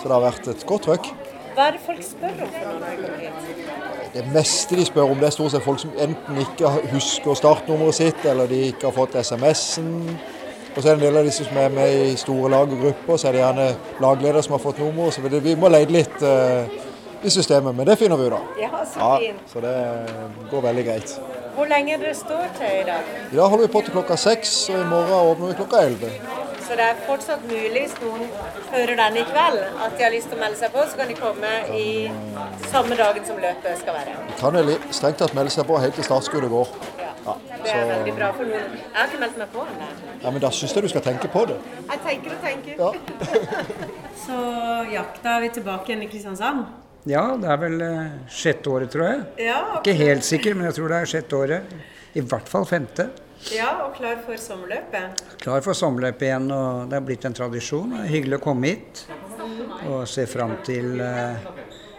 Så 0.00 0.08
det 0.08 0.14
har 0.16 0.24
vært 0.24 0.48
et 0.52 0.66
godt 0.66 0.88
trøkk. 0.88 1.12
Hva 1.56 1.70
er 1.70 1.72
det 1.72 1.80
folk 1.86 2.02
spør 2.04 2.42
om? 2.44 2.50
Det 4.12 4.24
meste 4.34 4.76
de 4.76 4.84
spør 4.84 5.10
om, 5.10 5.16
det 5.20 5.30
er 5.30 5.34
stort 5.34 5.54
sett 5.54 5.64
folk 5.64 5.80
som 5.80 5.94
enten 6.00 6.40
ikke 6.42 6.68
husker 6.92 7.38
startnummeret 7.38 7.96
sitt, 7.96 8.24
eller 8.28 8.50
de 8.50 8.58
ikke 8.70 8.90
har 8.90 8.92
fått 8.96 9.16
SMS-en. 9.22 9.94
Og 10.76 10.82
så 10.82 10.90
er 10.90 10.90
det 10.90 10.98
en 10.98 11.04
del 11.06 11.16
av 11.22 11.24
disse 11.30 11.46
som 11.46 11.56
er 11.56 11.72
med 11.72 11.94
i 12.10 12.16
store 12.20 12.50
lag 12.52 12.68
og 12.68 12.82
grupper, 12.82 13.16
så 13.16 13.30
er 13.30 13.38
det 13.38 13.40
gjerne 13.40 13.68
lagleder 14.04 14.44
som 14.44 14.58
har 14.58 14.60
fått 14.66 14.82
nummer. 14.84 15.08
Så 15.10 15.24
vi 15.24 15.54
må 15.56 15.70
leide 15.72 15.96
litt 15.96 16.24
eh, 16.28 16.76
i 17.24 17.32
systemet, 17.32 17.72
men 17.72 17.88
det 17.88 17.96
finner 17.96 18.20
vi 18.20 18.28
ut 18.28 18.36
av. 18.36 18.50
Ja, 18.60 18.84
så 18.84 19.00
Ja, 19.00 19.10
fint. 19.24 19.48
så 19.54 19.64
det 19.64 19.74
går 20.52 20.66
veldig 20.68 20.84
greit. 20.90 21.16
Hvor 21.56 21.72
lenge 21.72 21.96
dere 22.02 22.12
står 22.14 22.50
til 22.58 22.82
i 22.82 22.84
dag? 22.84 23.08
I 23.32 23.36
dag 23.36 23.48
holder 23.48 23.64
vi 23.64 23.72
på 23.72 23.80
til 23.86 23.96
klokka 23.96 24.20
seks, 24.20 24.68
og 24.74 24.82
i 24.82 24.88
morgen 24.90 25.30
åpner 25.32 25.54
vi 25.54 25.56
klokka 25.62 25.86
elleve. 25.88 26.12
Så 26.66 26.74
det 26.78 26.82
er 26.82 27.02
fortsatt 27.06 27.44
mulig, 27.46 27.82
hvis 27.84 27.92
noen 28.02 28.24
hører 28.72 28.96
denne 28.98 29.20
i 29.22 29.26
kveld, 29.28 29.58
at 29.86 29.92
de 29.98 30.02
har 30.02 30.10
lyst 30.14 30.26
til 30.32 30.38
å 30.38 30.40
melde 30.40 30.58
seg 30.58 30.72
på, 30.74 30.82
så 30.90 30.98
kan 30.98 31.10
de 31.12 31.14
komme 31.18 31.52
i 31.78 31.86
samme 32.72 32.98
dagen 32.98 33.26
som 33.28 33.38
løpet 33.42 33.82
skal 33.82 33.94
være. 34.00 34.16
Kan 34.40 34.58
jo 34.58 34.78
strengt 34.90 35.22
tatt 35.22 35.36
melde 35.38 35.54
seg 35.54 35.68
på 35.68 35.78
helt 35.82 35.94
til 35.94 36.08
startskuddet 36.08 36.50
går. 36.50 36.72
Ja. 37.26 37.36
Det 37.62 37.70
er 37.74 37.86
veldig 37.90 38.14
bra 38.18 38.32
for 38.34 38.50
noen. 38.50 38.74
Jeg 38.78 38.96
har 38.98 39.08
ikke 39.10 39.22
meldt 39.22 39.38
meg 39.42 39.54
på 39.54 39.62
ennå. 39.66 39.90
Ja, 40.22 40.30
Men 40.30 40.42
da 40.42 40.50
syns 40.54 40.74
jeg 40.74 40.86
du 40.86 40.90
skal 40.90 41.06
tenke 41.06 41.30
på 41.30 41.44
det. 41.50 41.60
Jeg 41.92 42.02
tenker 42.08 42.34
og 42.34 42.44
tenker. 42.48 42.82
Ja. 42.82 42.90
Så 44.26 44.42
jakta 44.90 45.36
er 45.36 45.46
vi 45.46 45.54
tilbake 45.60 45.92
igjen 45.92 46.04
i 46.06 46.10
Kristiansand. 46.10 46.66
Ja, 47.06 47.22
det 47.38 47.46
er 47.52 47.60
vel 47.62 47.82
eh, 47.86 48.16
sjette 48.34 48.70
året, 48.72 48.90
tror 48.90 49.04
jeg. 49.06 49.20
Ja, 49.46 49.60
Ikke 49.78 49.94
helt 49.94 50.26
sikker, 50.26 50.56
men 50.58 50.66
jeg 50.66 50.74
tror 50.80 50.90
det 50.90 50.98
er 51.04 51.10
sjette 51.12 51.38
året. 51.38 51.76
I 52.16 52.24
hvert 52.24 52.48
fall 52.50 52.64
femte. 52.66 53.10
ja, 53.52 53.68
og 53.84 53.92
klar 53.94 54.16
for 54.24 54.40
sommerløpet. 54.40 55.22
Klar 55.44 55.62
for 55.62 55.76
sommerløpet 55.76 56.26
igjen, 56.26 56.48
og 56.50 56.88
det 56.90 56.96
er 56.98 57.04
blitt 57.06 57.26
en 57.28 57.36
tradisjon. 57.36 57.92
Det 57.94 58.00
er 58.06 58.10
hyggelig 58.14 58.40
å 58.40 58.44
komme 58.48 58.72
hit 58.72 59.04
og 59.86 60.06
se 60.10 60.24
fram 60.26 60.56
til 60.66 60.98
eh, 61.04 61.46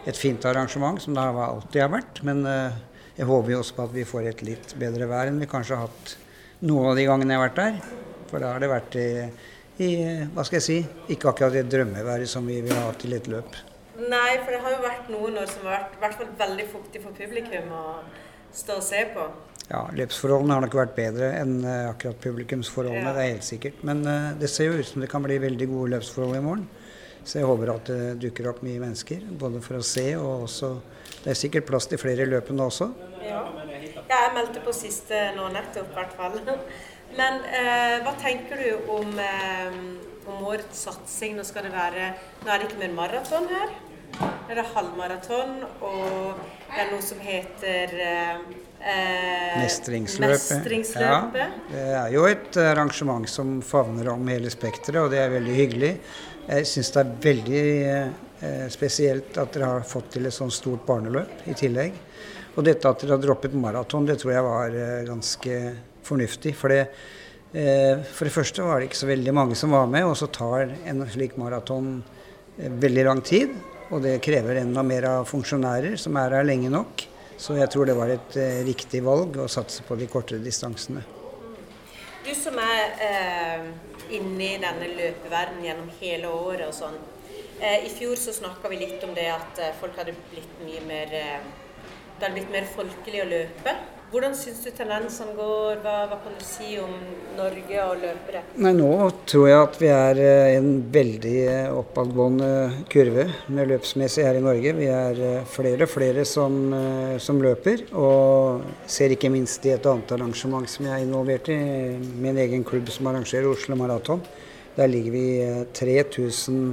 et 0.10 0.18
fint 0.20 0.44
arrangement, 0.50 1.00
som 1.00 1.16
det 1.16 1.24
alltid 1.24 1.82
har 1.86 1.94
vært. 1.94 2.24
Men 2.28 2.44
eh, 2.50 2.82
jeg 3.22 3.30
håper 3.30 3.54
jo 3.56 3.62
også 3.62 3.78
på 3.78 3.86
at 3.88 3.96
vi 3.96 4.08
får 4.12 4.28
et 4.34 4.44
litt 4.46 4.76
bedre 4.82 5.08
vær 5.08 5.32
enn 5.32 5.40
vi 5.40 5.48
kanskje 5.50 5.78
har 5.78 5.88
hatt 5.88 6.18
noen 6.68 6.92
av 6.92 7.00
de 7.00 7.08
gangene 7.08 7.34
jeg 7.38 7.40
har 7.40 7.48
vært 7.48 7.62
der. 7.64 7.80
For 8.28 8.44
da 8.44 8.52
har 8.58 8.60
det 8.66 8.74
vært 8.74 9.00
i, 9.00 9.08
i 9.88 9.90
hva 10.36 10.44
skal 10.44 10.60
jeg 10.60 10.68
si, 10.68 10.78
ikke 11.16 11.32
akkurat 11.32 11.56
det 11.56 11.68
drømmeværet 11.72 12.28
som 12.28 12.44
vi 12.50 12.60
vil 12.66 12.76
ha 12.76 12.92
til 13.00 13.16
et 13.16 13.32
løp. 13.32 13.56
Nei, 13.98 14.38
for 14.44 14.54
det 14.54 14.62
har 14.62 14.75
jo 14.75 14.82
vært 14.84 15.08
noen 15.10 15.39
år 15.42 15.50
som 15.50 15.66
har 15.66 15.80
vært 15.80 15.96
i 15.98 16.01
hvert 16.04 16.18
fall 16.20 16.34
veldig 16.42 16.66
fuktig 16.70 17.01
for 17.01 17.18
publikum 17.18 17.72
å 17.74 17.84
stå 18.54 18.77
og 18.77 18.86
se 18.86 19.04
på. 19.13 19.25
Ja, 19.68 19.82
Løpsforholdene 19.98 20.56
har 20.56 20.63
nok 20.63 20.75
vært 20.77 20.94
bedre 20.96 21.32
enn 21.42 21.58
eh, 21.68 21.89
akkurat 21.89 22.20
publikumsforholdene, 22.24 23.10
Ja. 23.10 23.16
det 23.18 23.24
er 23.24 23.34
helt 23.34 23.48
sikkert. 23.48 23.82
Men 23.84 24.06
uh, 24.08 24.32
det 24.39 24.48
ser 24.54 24.70
jo 24.70 24.77
ut 24.80 24.88
som 24.88 25.04
det 25.04 25.10
kan 25.12 25.25
bli 25.25 25.39
veldig 25.44 25.68
gode 25.68 25.92
løpsforhold 25.96 26.38
i 26.38 26.44
morgen. 26.46 26.68
Så 27.27 27.42
jeg 27.42 27.50
håper 27.50 27.74
at 27.74 27.89
det 27.89 28.20
dukker 28.24 28.48
opp 28.54 28.62
mye 28.63 28.80
mennesker, 28.80 29.25
både 29.42 29.60
for 29.66 29.82
å 29.82 29.84
se 29.84 30.13
og 30.16 30.46
også 30.46 30.77
Det 31.18 31.34
er 31.34 31.39
sikkert 31.39 31.66
plass 31.68 31.89
til 31.92 32.00
flere 32.00 32.24
i 32.24 32.30
løpene 32.30 32.63
også. 32.63 32.86
Ja. 33.25 33.42
ja, 33.98 34.20
jeg 34.22 34.36
meldte 34.38 34.62
på 34.63 34.72
siste 34.75 35.34
nå 35.36 35.50
nettopp, 35.51 35.89
i 35.92 35.98
hvert 35.98 36.13
fall. 36.16 36.38
Men 37.20 37.42
uh, 37.50 37.98
hva 38.06 38.13
tenker 38.22 38.62
du 38.62 38.94
om, 38.94 39.12
uh, 39.20 40.32
om 40.32 40.48
årets 40.48 40.86
satsing? 40.88 41.36
Nå 41.36 41.44
skal 41.48 41.68
det 41.68 41.74
være 41.75 42.13
Nå 42.46 42.54
er 42.54 42.62
det 42.62 42.70
ikke 42.70 42.86
mer 42.86 42.96
maraton 43.01 43.51
her. 43.51 43.75
Nå 44.48 44.54
er 44.56 44.62
det 44.62 44.70
halvmaraton, 44.72 45.58
og 45.84 46.38
det 46.70 46.77
er 46.80 46.86
noe 46.94 47.04
som 47.04 47.18
heter 47.20 47.92
eh, 48.00 48.38
eh, 48.80 49.58
Mestringsløpet. 49.60 50.54
Mestringsløpet. 50.54 51.42
Ja, 51.42 51.50
det 51.74 51.84
er 51.98 52.13
jo 52.13 52.24
et 52.30 52.60
arrangement 52.63 53.27
som 53.27 53.58
favner 53.60 54.13
om 54.13 54.32
hele 54.32 54.48
spekteret, 54.54 55.01
og 55.01 55.12
det 55.12 55.20
er 55.20 55.36
veldig 55.36 55.58
hyggelig. 55.58 55.92
Jeg 56.48 56.72
syns 56.72 56.94
det 56.96 57.04
er 57.04 57.13
veldig 57.27 57.68
eh, 57.92 58.66
spesielt 58.72 59.36
at 59.36 59.51
dere 59.51 59.75
har 59.75 59.88
fått 59.92 60.13
til 60.16 60.32
et 60.32 60.39
sånt 60.39 60.56
stort 60.56 60.88
barneløp 60.88 61.44
i 61.51 61.60
tillegg. 61.66 62.00
Og 62.56 62.63
dette 62.72 62.88
at 62.88 63.04
dere 63.04 63.18
har 63.18 63.27
droppet 63.27 63.51
maraton, 63.68 64.08
det 64.08 64.22
tror 64.24 64.38
jeg 64.38 64.48
var 64.48 64.82
eh, 64.88 65.06
ganske 65.12 65.62
fornuftig. 66.08 66.56
For 66.56 66.72
det, 66.72 66.86
eh, 67.51 68.00
for 68.16 68.32
det 68.32 68.38
første 68.39 68.63
var 68.63 68.80
det 68.80 68.94
ikke 68.94 69.04
så 69.04 69.12
veldig 69.12 69.39
mange 69.44 69.60
som 69.60 69.75
var 69.75 69.92
med, 69.92 70.08
og 70.08 70.16
så 70.24 70.32
tar 70.32 70.72
en 70.88 71.04
slik 71.12 71.36
maraton 71.36 71.98
eh, 72.56 72.72
veldig 72.72 73.12
lang 73.12 73.27
tid. 73.27 73.60
Og 73.88 74.01
det 74.03 74.17
krever 74.24 74.60
enda 74.60 74.84
mer 74.84 75.06
av 75.08 75.27
funksjonærer 75.29 75.96
som 76.01 76.17
er 76.20 76.36
her 76.36 76.48
lenge 76.48 76.72
nok. 76.74 77.06
Så 77.38 77.56
jeg 77.60 77.70
tror 77.72 77.86
det 77.88 77.96
var 77.98 78.10
et 78.12 78.36
eh, 78.39 78.63
riktig 78.65 79.03
valg 79.06 79.38
å 79.39 79.46
satse 79.51 79.86
på 79.86 79.96
de 80.00 80.08
kortere 80.10 80.41
distansene. 80.41 81.03
Du 82.25 82.34
som 82.36 82.58
er 82.60 82.98
eh, 83.06 83.67
inne 84.17 84.48
i 84.48 84.58
denne 84.60 84.89
løpeverdenen 84.98 85.67
gjennom 85.67 85.94
hele 86.01 86.32
året 86.34 86.65
og 86.67 86.75
sånn. 86.75 86.98
Eh, 87.62 87.86
I 87.86 87.94
fjor 87.94 88.17
så 88.20 88.34
snakka 88.36 88.70
vi 88.74 88.82
litt 88.82 89.06
om 89.06 89.13
det 89.17 89.29
at 89.32 89.62
eh, 89.62 89.75
folk 89.79 89.96
hadde 89.98 90.17
blitt 90.32 90.60
mye 90.65 90.82
mer 90.89 91.13
eh, 91.17 91.48
Det 92.18 92.26
er 92.26 92.34
blitt 92.34 92.50
mer 92.50 92.66
folkelig 92.74 93.20
å 93.22 93.30
løpe. 93.30 93.76
Hvordan 94.08 94.32
syns 94.40 94.62
du 94.64 94.70
tendensene 94.72 95.34
går? 95.36 95.82
Hva, 95.84 95.96
hva 96.08 96.18
kan 96.24 96.34
du 96.34 96.44
si 96.48 96.78
om 96.80 96.94
Norge 97.36 97.84
og 97.84 98.00
løpere? 98.00 98.42
Nei, 98.64 98.72
nå 98.74 98.88
tror 99.28 99.46
jeg 99.50 99.58
at 99.60 99.78
vi 99.82 99.90
er 99.92 100.22
i 100.24 100.56
en 100.56 100.70
veldig 100.96 101.34
eh, 101.44 101.68
oppadgående 101.76 102.50
kurve 102.90 103.28
med 103.52 103.70
løpsmessig 103.74 104.24
her 104.24 104.40
i 104.40 104.46
Norge. 104.46 104.74
Vi 104.80 104.88
er 104.88 105.22
eh, 105.28 105.52
flere 105.52 105.86
og 105.86 105.92
flere 105.92 106.24
som, 106.26 106.58
eh, 106.80 107.14
som 107.22 107.44
løper, 107.44 107.84
og 108.00 108.66
ser 108.88 109.14
ikke 109.14 109.34
minst 109.34 109.68
i 109.68 109.76
et 109.76 109.92
annet 109.92 110.16
arrangement 110.16 110.72
som 110.72 110.88
jeg 110.88 110.96
er 110.96 111.04
involvert 111.04 111.52
i, 111.52 111.62
min 112.00 112.40
egen 112.48 112.64
klubb 112.66 112.88
som 112.96 113.12
arrangerer 113.12 113.52
Oslo 113.52 113.76
Maraton. 113.76 114.24
Der 114.80 114.88
ligger 114.88 115.20
vi 115.20 115.28
eh, 115.44 115.66
3000 115.76 116.64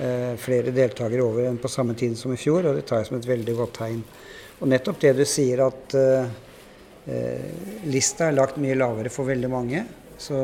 eh, 0.00 0.34
flere 0.40 0.72
deltakere 0.72 1.28
over 1.28 1.44
enn 1.50 1.60
på 1.60 1.70
samme 1.70 1.92
tid 1.92 2.16
som 2.16 2.32
i 2.32 2.40
fjor, 2.40 2.64
og 2.64 2.80
det 2.80 2.88
tar 2.88 3.04
jeg 3.04 3.12
som 3.12 3.20
et 3.20 3.34
veldig 3.36 3.60
godt 3.60 3.82
tegn. 3.84 4.06
Og 4.60 4.70
nettopp 4.70 5.00
det 5.02 5.16
du 5.18 5.24
sier 5.28 5.64
at 5.64 5.96
eh, 5.98 6.32
Eh, 7.06 7.50
lista 7.84 8.30
er 8.30 8.36
lagt 8.38 8.56
mye 8.56 8.76
lavere 8.78 9.12
for 9.12 9.28
veldig 9.28 9.50
mange. 9.52 9.84
Så 10.16 10.36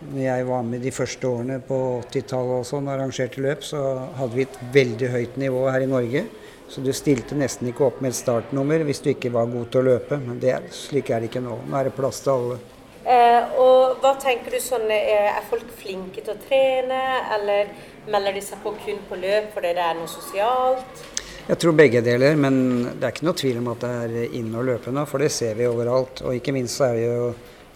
når 0.00 0.22
jeg 0.22 0.46
var 0.46 0.62
med 0.66 0.84
de 0.84 0.92
første 0.94 1.26
årene 1.26 1.58
på 1.66 1.78
80-tallet 2.06 2.60
og 2.60 2.68
sånn, 2.68 2.90
arrangerte 2.92 3.42
løp, 3.42 3.64
så 3.66 3.80
hadde 4.18 4.36
vi 4.36 4.46
et 4.46 4.60
veldig 4.76 5.10
høyt 5.10 5.40
nivå 5.42 5.66
her 5.68 5.84
i 5.84 5.90
Norge. 5.90 6.24
Så 6.70 6.84
du 6.84 6.92
stilte 6.94 7.34
nesten 7.34 7.66
ikke 7.66 7.88
opp 7.88 7.98
med 7.98 8.12
et 8.12 8.20
startnummer 8.20 8.84
hvis 8.86 9.02
du 9.02 9.10
ikke 9.10 9.32
var 9.34 9.50
god 9.50 9.72
til 9.72 9.82
å 9.82 9.88
løpe. 9.88 10.20
Men 10.22 10.38
det, 10.42 10.54
slik 10.74 11.10
er 11.10 11.20
det 11.20 11.32
ikke 11.32 11.42
nå. 11.42 11.58
Nå 11.66 11.80
er 11.80 11.90
det 11.90 11.96
plass 11.98 12.22
til 12.22 12.36
alle. 12.36 12.60
Eh, 13.00 13.56
og 13.58 13.98
hva 14.04 14.14
tenker 14.22 14.54
du 14.54 14.60
sånn, 14.62 14.86
er, 14.94 15.32
er 15.32 15.46
folk 15.50 15.66
flinke 15.80 16.22
til 16.22 16.36
å 16.36 16.42
trene, 16.46 17.00
eller 17.34 17.72
melder 18.06 18.38
de 18.38 18.44
seg 18.44 18.62
på 18.62 18.76
kun 18.84 19.02
på 19.08 19.18
løp 19.18 19.50
fordi 19.56 19.74
det 19.74 19.82
er 19.82 19.98
noe 19.98 20.12
sosialt? 20.12 21.02
Jeg 21.48 21.58
tror 21.58 21.74
begge 21.74 22.02
deler, 22.04 22.36
men 22.38 22.58
det 23.00 23.06
er 23.06 23.14
ikke 23.14 23.26
noe 23.26 23.38
tvil 23.38 23.62
om 23.62 23.70
at 23.72 23.80
det 23.82 23.90
er 24.04 24.34
inn 24.38 24.52
og 24.54 24.66
løpe 24.68 24.92
nå, 24.94 25.06
for 25.08 25.22
det 25.22 25.30
ser 25.34 25.56
vi 25.58 25.66
overalt. 25.66 26.20
Og 26.26 26.36
ikke 26.36 26.54
minst 26.54 26.82
er 26.84 26.98
det 26.98 27.06
jo 27.06 27.30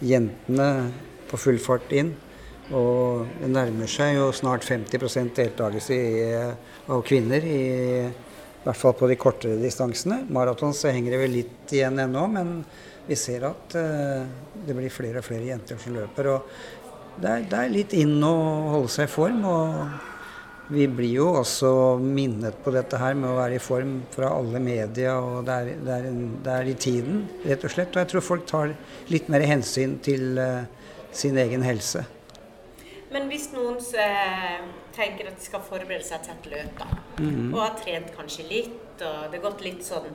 jentene 0.05 0.69
på 1.29 1.39
full 1.39 1.57
fart 1.61 1.91
inn. 1.95 2.13
Og 2.73 3.25
det 3.41 3.49
nærmer 3.51 3.89
seg 3.89 4.15
jo 4.17 4.29
snart 4.33 4.65
50 4.65 5.33
deltakelse 5.37 5.97
i, 5.97 6.23
av 6.89 7.03
kvinner, 7.05 7.45
i, 7.45 7.65
i 8.05 8.63
hvert 8.65 8.79
fall 8.79 8.95
på 8.97 9.09
de 9.09 9.19
kortere 9.21 9.59
distansene. 9.61 10.23
Maraton 10.33 10.73
så 10.73 10.93
henger 10.93 11.13
det 11.13 11.21
vel 11.25 11.37
litt 11.41 11.75
igjen 11.75 12.01
ennå, 12.05 12.25
men 12.31 12.57
vi 13.05 13.17
ser 13.19 13.45
at 13.49 13.77
uh, 13.77 14.25
det 14.65 14.73
blir 14.73 14.93
flere 14.93 15.21
og 15.21 15.27
flere 15.27 15.51
jenter 15.51 15.77
som 15.81 15.93
løper. 15.97 16.31
Og 16.31 17.21
det 17.21 17.31
er, 17.31 17.47
det 17.51 17.61
er 17.61 17.75
litt 17.75 17.93
inn 17.97 18.17
å 18.25 18.35
holde 18.73 18.93
seg 18.93 19.09
i 19.09 19.13
form. 19.13 19.45
og 19.45 20.13
vi 20.67 20.87
blir 20.89 21.13
jo 21.19 21.27
også 21.41 21.69
minnet 22.01 22.57
på 22.63 22.73
dette 22.73 22.97
her 22.97 23.13
med 23.17 23.29
å 23.29 23.37
være 23.37 23.59
i 23.59 23.61
form 23.61 23.99
fra 24.13 24.31
alle 24.33 24.61
media, 24.63 25.13
og 25.21 25.45
det 25.45 25.55
er, 25.55 25.71
det 25.85 25.93
er, 25.93 26.07
en, 26.09 26.23
det 26.45 26.55
er 26.55 26.69
i 26.71 26.77
tiden, 26.87 27.19
rett 27.45 27.65
og 27.67 27.73
slett. 27.75 27.93
Og 27.93 28.01
jeg 28.01 28.11
tror 28.13 28.25
folk 28.25 28.47
tar 28.49 28.73
litt 29.13 29.29
mer 29.29 29.45
hensyn 29.45 29.99
til 30.05 30.39
uh, 30.41 30.65
sin 31.13 31.37
egen 31.41 31.65
helse. 31.65 32.05
Men 33.13 33.29
hvis 33.29 33.51
noen 33.53 33.77
uh, 33.77 34.63
tenker 34.95 35.29
at 35.29 35.37
de 35.37 35.45
skal 35.45 35.61
forberede 35.67 36.07
seg 36.07 36.25
til 36.25 36.33
et 36.33 36.49
løp, 36.55 36.81
da, 36.81 36.89
og 37.51 37.59
har 37.61 37.77
trent 37.83 38.09
kanskje 38.17 38.47
litt, 38.49 38.81
og 38.97 39.29
det 39.29 39.37
har 39.37 39.45
gått 39.45 39.63
litt 39.67 39.85
sånn 39.85 40.09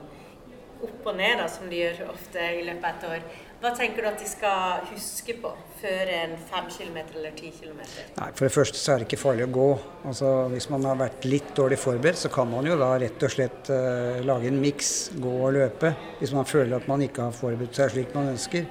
opp 0.81 1.07
og 1.13 1.17
ned, 1.17 1.39
da, 1.39 1.47
som 1.53 1.71
de 1.71 1.79
gjør 1.79 2.09
ofte 2.11 2.51
i 2.57 2.67
løpet 2.67 2.87
av 2.89 2.91
et 2.97 3.09
år, 3.15 3.41
Hva 3.61 3.75
tenker 3.77 4.01
du 4.01 4.09
at 4.09 4.17
de 4.17 4.25
skal 4.25 4.87
huske 4.89 5.35
på 5.37 5.51
før 5.83 6.11
en 6.15 6.31
5 6.49 6.69
km 6.73 6.95
eller 7.19 7.35
10 7.37 7.51
km? 7.59 7.81
Nei, 8.17 8.29
For 8.33 8.47
det 8.47 8.55
første 8.55 8.81
så 8.81 8.95
er 8.95 9.03
det 9.03 9.09
ikke 9.11 9.19
farlig 9.21 9.45
å 9.45 9.51
gå. 9.53 9.67
Altså, 10.09 10.31
Hvis 10.49 10.71
man 10.73 10.87
har 10.89 10.97
vært 10.97 11.27
litt 11.29 11.51
dårlig 11.59 11.77
forberedt, 11.83 12.23
så 12.23 12.31
kan 12.33 12.49
man 12.49 12.65
jo 12.65 12.79
da 12.81 12.95
rett 13.03 13.27
og 13.27 13.35
slett 13.35 13.69
uh, 13.69 14.23
lage 14.25 14.49
en 14.49 14.63
miks, 14.63 15.11
gå 15.21 15.33
og 15.43 15.53
løpe, 15.59 15.93
hvis 16.23 16.33
man 16.37 16.49
føler 16.49 16.79
at 16.79 16.89
man 16.89 17.05
ikke 17.05 17.27
har 17.27 17.37
forberedt 17.37 17.77
seg 17.77 17.93
slik 17.93 18.17
man 18.17 18.33
ønsker. 18.33 18.65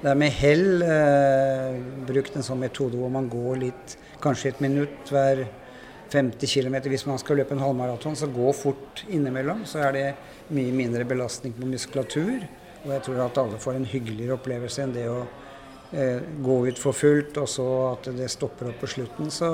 Det 0.00 0.10
er 0.10 0.18
med 0.18 0.34
hell 0.40 0.82
uh, 0.82 1.78
brukt 2.10 2.34
en 2.34 2.48
sånn 2.48 2.62
metode 2.64 2.98
hvor 2.98 3.14
man 3.14 3.30
går 3.30 3.62
litt, 3.62 3.96
kanskje 4.24 4.50
et 4.50 4.66
minutt 4.66 5.14
hver 5.14 5.44
50 6.10 6.50
km. 6.56 6.80
Hvis 6.90 7.06
man 7.06 7.22
skal 7.22 7.38
løpe 7.38 7.54
en 7.54 7.62
halvmaraton, 7.62 8.18
så 8.18 8.26
gå 8.34 8.50
fort 8.58 9.06
innimellom. 9.06 9.62
Så 9.62 9.78
er 9.86 9.94
det 9.94 10.04
mye 10.50 10.74
mindre 10.74 11.06
belastning 11.06 11.54
på 11.54 11.70
muskulatur. 11.70 12.42
Og 12.84 12.92
jeg 12.92 13.04
tror 13.06 13.24
at 13.24 13.40
alle 13.40 13.60
får 13.60 13.78
en 13.78 13.88
hyggeligere 13.88 14.36
opplevelse 14.36 14.84
enn 14.84 14.92
det 14.92 15.04
å 15.08 15.20
eh, 15.92 16.24
gå 16.44 16.56
ut 16.68 16.80
for 16.80 16.96
fullt, 16.96 17.38
og 17.40 17.48
så 17.48 17.68
at 17.94 18.10
det 18.16 18.28
stopper 18.32 18.70
opp 18.70 18.82
på 18.84 18.90
slutten. 18.94 19.30
Så 19.32 19.50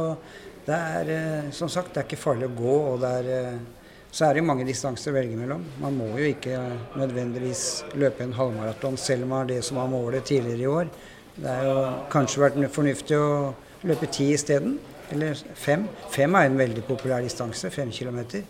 det 0.67 0.77
er 0.77 1.13
eh, 1.15 1.53
som 1.55 1.71
sagt, 1.71 1.95
det 1.95 2.03
er 2.03 2.09
ikke 2.09 2.21
farlig 2.21 2.51
å 2.51 2.57
gå. 2.59 2.75
og 2.93 2.99
det 3.05 3.13
er, 3.21 3.31
eh, 3.37 3.87
så 4.11 4.27
er 4.27 4.35
det 4.35 4.43
jo 4.43 4.49
mange 4.51 4.67
distanser 4.67 5.13
å 5.13 5.19
velge 5.21 5.39
mellom. 5.39 5.63
Man 5.83 5.99
må 6.01 6.11
jo 6.19 6.27
ikke 6.33 6.59
nødvendigvis 6.99 7.65
løpe 7.95 8.27
en 8.27 8.35
halvmaraton, 8.35 8.99
selv 8.99 9.27
om 9.27 9.35
man 9.35 9.45
har 9.45 9.53
det 9.53 9.61
som 9.67 9.79
var 9.79 9.93
målet 9.93 10.27
tidligere 10.27 10.65
i 10.65 10.71
år. 10.71 10.95
Det 11.41 11.49
har 11.49 11.69
jo 11.69 11.85
kanskje 12.11 12.43
vært 12.43 12.65
fornuftig 12.75 13.17
å 13.17 13.53
løpe 13.87 14.11
ti 14.13 14.33
isteden, 14.35 14.81
eller 15.15 15.39
fem. 15.59 15.87
Fem 16.11 16.35
er 16.35 16.49
en 16.49 16.59
veldig 16.59 16.83
populær 16.87 17.23
distanse, 17.23 17.71
fem 17.71 17.91
kilometer. 17.95 18.43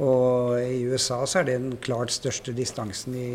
Og 0.00 0.54
i 0.62 0.86
USA 0.86 1.18
så 1.26 1.40
er 1.40 1.48
det 1.48 1.58
den 1.58 1.76
klart 1.82 2.14
største 2.14 2.54
distansen 2.56 3.18
i, 3.18 3.30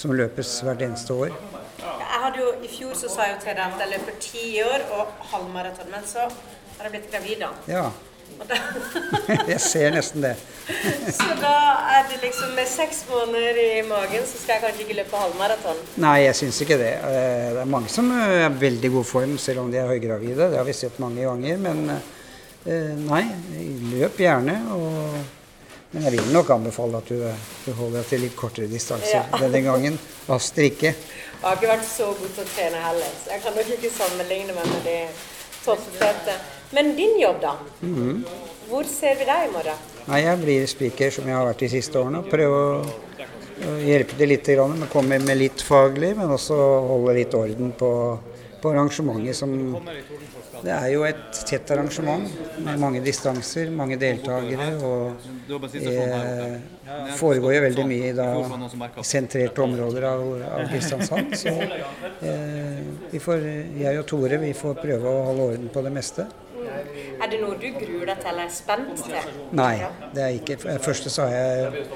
som 0.00 0.12
løpes 0.16 0.52
hvert 0.66 0.82
eneste 0.86 1.16
år. 1.16 1.32
Jeg 1.80 2.20
hadde 2.26 2.40
jo, 2.42 2.52
I 2.64 2.68
fjor 2.68 2.94
så 2.98 3.08
sa 3.12 3.26
jeg 3.28 3.36
jo 3.36 3.40
til 3.46 3.56
deg 3.56 3.64
at 3.66 3.82
jeg 3.84 3.90
løper 3.94 4.20
ti 4.24 4.44
år 4.64 4.86
og 4.98 5.12
halvmaraton, 5.32 5.90
men 5.92 6.06
så 6.08 6.26
har 6.28 6.86
jeg 6.88 6.94
blitt 6.96 7.10
gravid. 7.12 7.42
da. 7.44 7.50
Ja, 7.70 7.88
da 8.48 8.56
jeg 9.52 9.60
ser 9.60 9.90
nesten 9.94 10.22
det. 10.24 10.34
så 11.18 11.26
da 11.40 11.54
er 11.96 12.04
det 12.10 12.20
liksom 12.22 12.52
med 12.56 12.68
seks 12.70 13.02
måneder 13.10 13.58
i 13.62 13.80
magen, 13.88 14.24
så 14.28 14.38
skal 14.42 14.56
jeg 14.58 14.64
kanskje 14.66 14.84
ikke 14.86 14.98
løpe 15.00 15.20
halvmaraton. 15.24 15.80
Nei, 16.04 16.14
jeg 16.26 16.36
syns 16.38 16.60
ikke 16.64 16.78
det. 16.80 16.92
Eh, 17.00 17.50
Det 17.56 17.64
er 17.64 17.72
mange 17.74 17.90
som 17.92 18.08
eh, 18.14 18.36
er 18.44 18.46
i 18.48 18.60
veldig 18.62 18.92
god 18.98 19.08
form 19.08 19.34
selv 19.42 19.64
om 19.64 19.72
de 19.72 19.80
er 19.82 19.90
høygravide. 19.90 20.50
Det 20.52 20.60
har 20.60 20.68
vi 20.68 20.76
sett 20.76 21.00
mange 21.02 21.26
ganger. 21.26 21.60
Men 21.66 21.82
eh, 21.90 22.94
nei, 23.08 23.24
løp 23.96 24.20
gjerne. 24.20 24.56
Og, 24.76 25.20
men 25.92 26.04
jeg 26.06 26.12
vil 26.14 26.32
nok 26.34 26.50
anbefale 26.54 27.00
at 27.00 27.08
du, 27.10 27.18
du 27.66 27.72
holder 27.74 28.00
deg 28.00 28.08
til 28.12 28.20
litt 28.24 28.36
kortere 28.38 28.68
distanser 28.70 29.16
Ja. 29.24 29.40
denne 29.42 29.60
gangen. 29.66 29.98
Haster 30.28 30.68
ikke. 30.68 30.92
Jeg 30.94 31.42
har 31.42 31.56
ikke 31.58 31.72
vært 31.72 31.86
så 31.88 32.06
god 32.14 32.34
til 32.36 32.44
å 32.44 32.48
trene 32.54 32.82
heller, 32.84 33.12
så 33.24 33.32
jeg 33.34 33.42
kan 33.42 33.56
nok 33.58 33.70
ikke 33.76 33.90
sammenligne 33.96 34.54
meg 34.54 34.70
med 34.70 34.84
de 34.86 34.96
toppfete. 35.64 36.36
Men 36.72 36.94
din 36.96 37.16
jobb, 37.20 37.40
da? 37.42 37.56
Hvor 38.70 38.86
ser 38.86 39.16
vi 39.18 39.26
deg 39.26 39.48
i 39.48 39.52
morgen? 39.52 39.86
Nei, 40.06 40.20
jeg 40.24 40.40
blir 40.44 40.66
speaker 40.70 41.10
som 41.14 41.26
jeg 41.26 41.34
har 41.36 41.48
vært 41.48 41.64
de 41.64 41.70
siste 41.72 41.98
årene. 41.98 42.22
og 42.22 42.30
Prøve 42.30 42.60
å, 42.60 42.84
å 43.66 43.74
hjelpe 43.82 44.16
til 44.18 44.30
litt, 44.30 44.50
men 44.60 44.86
komme 44.92 45.18
med 45.22 45.38
litt 45.40 45.64
faglig, 45.66 46.12
men 46.18 46.30
også 46.36 46.56
holde 46.90 47.16
litt 47.18 47.34
orden 47.34 47.72
på, 47.78 47.90
på 48.62 48.72
arrangementet. 48.72 49.36
Som, 49.40 49.56
det 50.64 50.72
er 50.74 50.88
jo 50.92 51.04
et 51.08 51.40
tett 51.48 51.70
arrangement 51.74 52.26
med 52.64 52.80
mange 52.80 53.00
distanser, 53.04 53.70
mange 53.74 53.96
deltakere. 54.00 54.68
Og 54.84 55.24
det 55.72 57.14
foregår 57.18 57.56
jo 57.56 57.62
veldig 57.66 57.86
mye 57.88 58.10
i 58.10 58.16
da 58.16 58.28
sentrerte 59.06 59.64
områder 59.64 60.06
av, 60.10 60.26
av 60.50 60.66
Kristiansand. 60.70 61.34
Så 61.40 61.54
eh, 61.54 62.84
vi 63.10 63.22
får, 63.22 63.48
jeg 63.80 64.02
og 64.02 64.06
Tore 64.10 64.40
vi 64.44 64.52
får 64.56 64.78
prøve 64.82 65.10
å 65.10 65.26
holde 65.30 65.50
orden 65.54 65.72
på 65.72 65.84
det 65.86 65.94
meste. 65.96 66.28
Er 67.20 67.28
det 67.28 67.40
noe 67.42 67.56
du 67.60 67.66
gruer 67.74 68.08
deg 68.08 68.20
til 68.20 68.30
eller 68.30 68.46
er 68.46 68.52
spent 68.54 69.02
til? 69.04 69.32
Nei, 69.56 69.74
det 70.14 70.22
er 70.24 70.36
ikke. 70.38 70.56
Først 70.82 71.08
så 71.12 71.28
har 71.28 71.34
jeg 71.36 71.86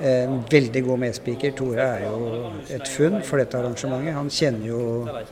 en 0.00 0.44
veldig 0.50 0.82
god 0.84 0.98
medspeaker. 1.04 1.52
Tore 1.56 1.84
er 1.84 2.04
jo 2.06 2.52
et 2.72 2.88
funn 2.88 3.18
for 3.26 3.40
dette 3.40 3.58
arrangementet. 3.58 4.14
Han 4.16 4.30
kjenner 4.32 4.66
jo 4.70 4.80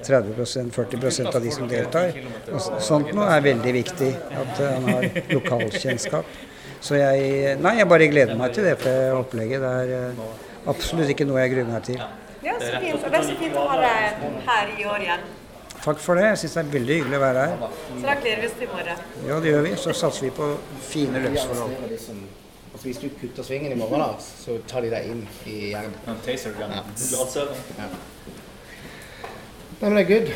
30-40 0.05 1.31
av 1.33 1.41
de 1.45 1.55
som 1.55 1.71
deltar. 1.71 2.13
Og 2.53 2.61
sånt 2.85 3.13
noe 3.17 3.31
er 3.33 3.45
veldig 3.49 3.75
viktig, 3.79 4.13
at 4.43 4.63
eh, 4.63 4.77
han 4.77 4.89
har 4.93 5.09
lokalkjennskap. 5.33 6.37
Så 6.85 6.99
jeg, 7.01 7.57
nei, 7.63 7.75
jeg 7.81 7.91
bare 7.91 8.11
gleder 8.13 8.39
meg 8.39 8.55
til 8.55 8.69
dette 8.69 8.95
opplegget. 9.17 9.65
Det 9.65 9.75
er 9.83 9.95
eh, 9.99 10.23
absolutt 10.71 11.15
ikke 11.15 11.27
noe 11.29 11.43
jeg 11.43 11.57
gruer 11.57 11.71
meg 11.73 11.85
til. 11.89 12.01
Ja, 12.45 12.55
så 12.61 12.79
fint. 12.79 13.03
Og 13.03 13.11
det 13.11 13.19
er 13.19 13.29
så 13.33 13.37
fint 13.41 13.59
å 13.59 13.69
ha 13.73 13.79
deg 13.83 14.27
her 14.47 14.75
i 14.77 14.89
år 14.89 15.07
igjen. 15.09 15.29
Takk 15.79 16.03
for 16.03 16.19
det. 16.19 16.27
Jeg 16.33 16.43
syns 16.43 16.59
det 16.59 16.65
er 16.65 16.75
veldig 16.75 16.99
hyggelig 17.01 17.19
å 17.19 17.23
være 17.23 17.47
her. 17.47 17.71
Så 17.89 18.03
da 18.05 18.19
gleder 18.19 18.43
vi 18.43 18.51
oss 18.51 18.59
til 18.59 18.67
i 18.67 18.73
morgen. 18.75 19.07
Ja, 19.31 19.41
det 19.41 19.55
gjør 19.55 19.65
vi. 19.69 19.73
Så 19.79 19.97
satser 19.97 20.29
vi 20.29 20.35
på 20.37 20.53
fine 20.91 21.25
løpsforhold. 21.25 22.38
Altså, 22.79 22.89
hvis 22.89 22.99
du 23.03 23.09
kutter 23.21 23.43
svingen 23.43 23.73
i 23.73 23.77
morgen, 23.77 23.99
da, 23.99 24.13
så 24.23 24.53
tar 24.71 24.85
de 24.87 24.91
deg 24.93 25.07
inn 25.11 25.23
i 25.51 25.55
jern. 25.73 25.95
Ja. 27.75 27.87
Nei, 29.81 29.89
men 29.89 29.97
det 29.97 30.05
er 30.05 30.11
good. 30.13 30.29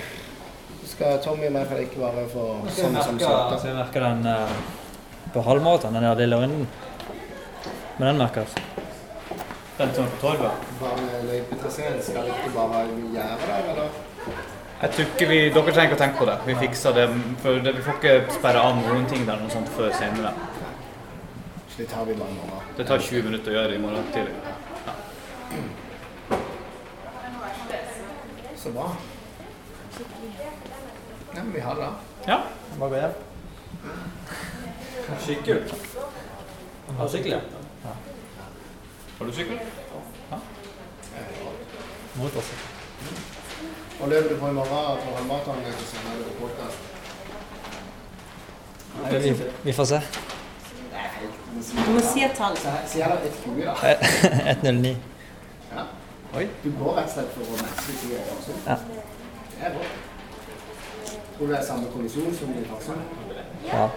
Så 0.81 0.89
skal 0.91 1.21
Tommy 1.23 1.53
med 1.55 1.69
for 1.71 1.85
ikke 1.85 2.01
bare 2.03 2.25
få 2.33 2.47
sånn 2.67 2.97
som 2.99 3.21
sånn. 3.23 3.55
Så 3.63 3.69
jeg 3.69 3.77
merker 3.77 4.03
den 4.09 4.27
på 5.37 5.45
på 5.45 5.55
måte, 5.63 5.93
den 5.95 6.03
der 6.03 6.19
lille 6.19 6.41
runden. 6.43 6.67
Men 8.01 8.09
den 8.09 8.19
merkes. 8.25 8.59
Den 9.79 9.95
som 9.95 10.09
er 10.09 10.11
på 10.17 10.21
torvet. 10.25 10.67
Baneløypetraseen, 10.81 12.03
skal 12.03 12.27
det 12.27 12.41
ikke 12.41 12.57
bare 12.57 12.83
gjøre 12.89 13.39
der, 13.47 13.71
eller? 13.77 14.03
Jeg 14.83 14.91
tror 14.97 15.07
ikke 15.13 15.31
vi, 15.31 15.39
Dere 15.55 15.77
trenger 15.79 15.93
ikke 15.93 16.01
å 16.01 16.03
tenke 16.03 16.19
på 16.25 16.27
det. 16.33 16.37
Vi 16.51 16.59
fikser 16.67 16.99
det. 16.99 17.07
For 17.47 17.63
det, 17.63 17.77
vi 17.79 17.87
får 17.87 18.03
ikke 18.03 18.19
sperre 18.41 18.67
av 18.67 18.83
noen 18.83 19.07
ting 19.15 19.31
der 19.31 19.39
noe 19.39 19.55
sånt 19.55 19.71
før 19.79 19.95
senere. 19.95 20.35
Så 21.73 21.83
det 21.83 21.87
tar 21.87 22.05
vi 22.05 22.15
bare 22.15 22.29
i 22.29 22.35
morgen. 22.35 22.63
Det 22.77 22.85
tar 22.85 22.99
20 22.99 23.23
minutter 23.23 23.51
å 23.51 23.55
gjøre 23.55 23.69
det 23.73 23.77
i 23.79 23.81
morgen 23.81 24.09
tidlig. 24.13 24.35
Så 28.61 28.73
bra. 28.75 28.91
Ja, 31.35 31.43
men 31.43 31.53
vi 31.55 31.61
har 31.61 31.75
det. 31.81 31.89
Ja. 32.27 32.39
Bare 32.79 32.91
gå 32.91 32.97
hjem. 33.01 33.15
Sykkel. 35.25 35.63
Har 36.99 37.05
du 37.05 37.11
sykkel? 37.15 37.33
Ja. 37.85 37.95
Har 39.19 39.27
du 39.27 39.33
sykkel? 39.33 39.59
Ja. 40.31 40.39
Motorsykkel. 42.17 42.69
Og 44.01 44.09
løper 44.09 44.29
du 44.29 44.37
på 44.41 44.49
i 44.49 44.53
morgen 44.53 45.01
på 45.07 45.17
halvmaraton, 45.17 45.65
så 45.79 45.87
sender 45.95 46.21
du 46.21 46.25
på 46.29 46.33
podcast. 46.45 46.79
Vi, 49.25 49.35
vi 49.63 49.73
får 49.73 49.85
se. 49.85 50.03
Du 51.87 51.91
må 51.93 52.01
si 52.05 52.23
et 52.25 52.37
tall. 52.37 52.57
Sier 52.89 53.13
det 53.23 53.33
1,20 53.33 53.65
da? 53.67 53.75
1,09. 54.55 54.95
Ja. 55.73 55.85
Oi. 56.37 56.47
Du 56.65 56.71
går 56.79 56.97
rett 56.97 57.11
og 57.11 57.15
slett 57.17 57.35
for 57.37 57.45
å 57.45 57.59
matche 57.61 57.97
de 58.01 58.15
i 58.15 58.21
også. 58.37 58.57
Ja. 58.67 58.77
Det 59.57 59.67
er 59.69 59.77
bra. 59.77 59.91
Tror 61.37 61.47
du 61.47 61.53
det 61.53 61.59
er 61.59 61.67
samme 61.67 61.91
kondisjon 61.93 62.35
som 62.39 62.55
i 62.57 62.65
Farsund? 62.71 63.01
Ja. 63.67 63.89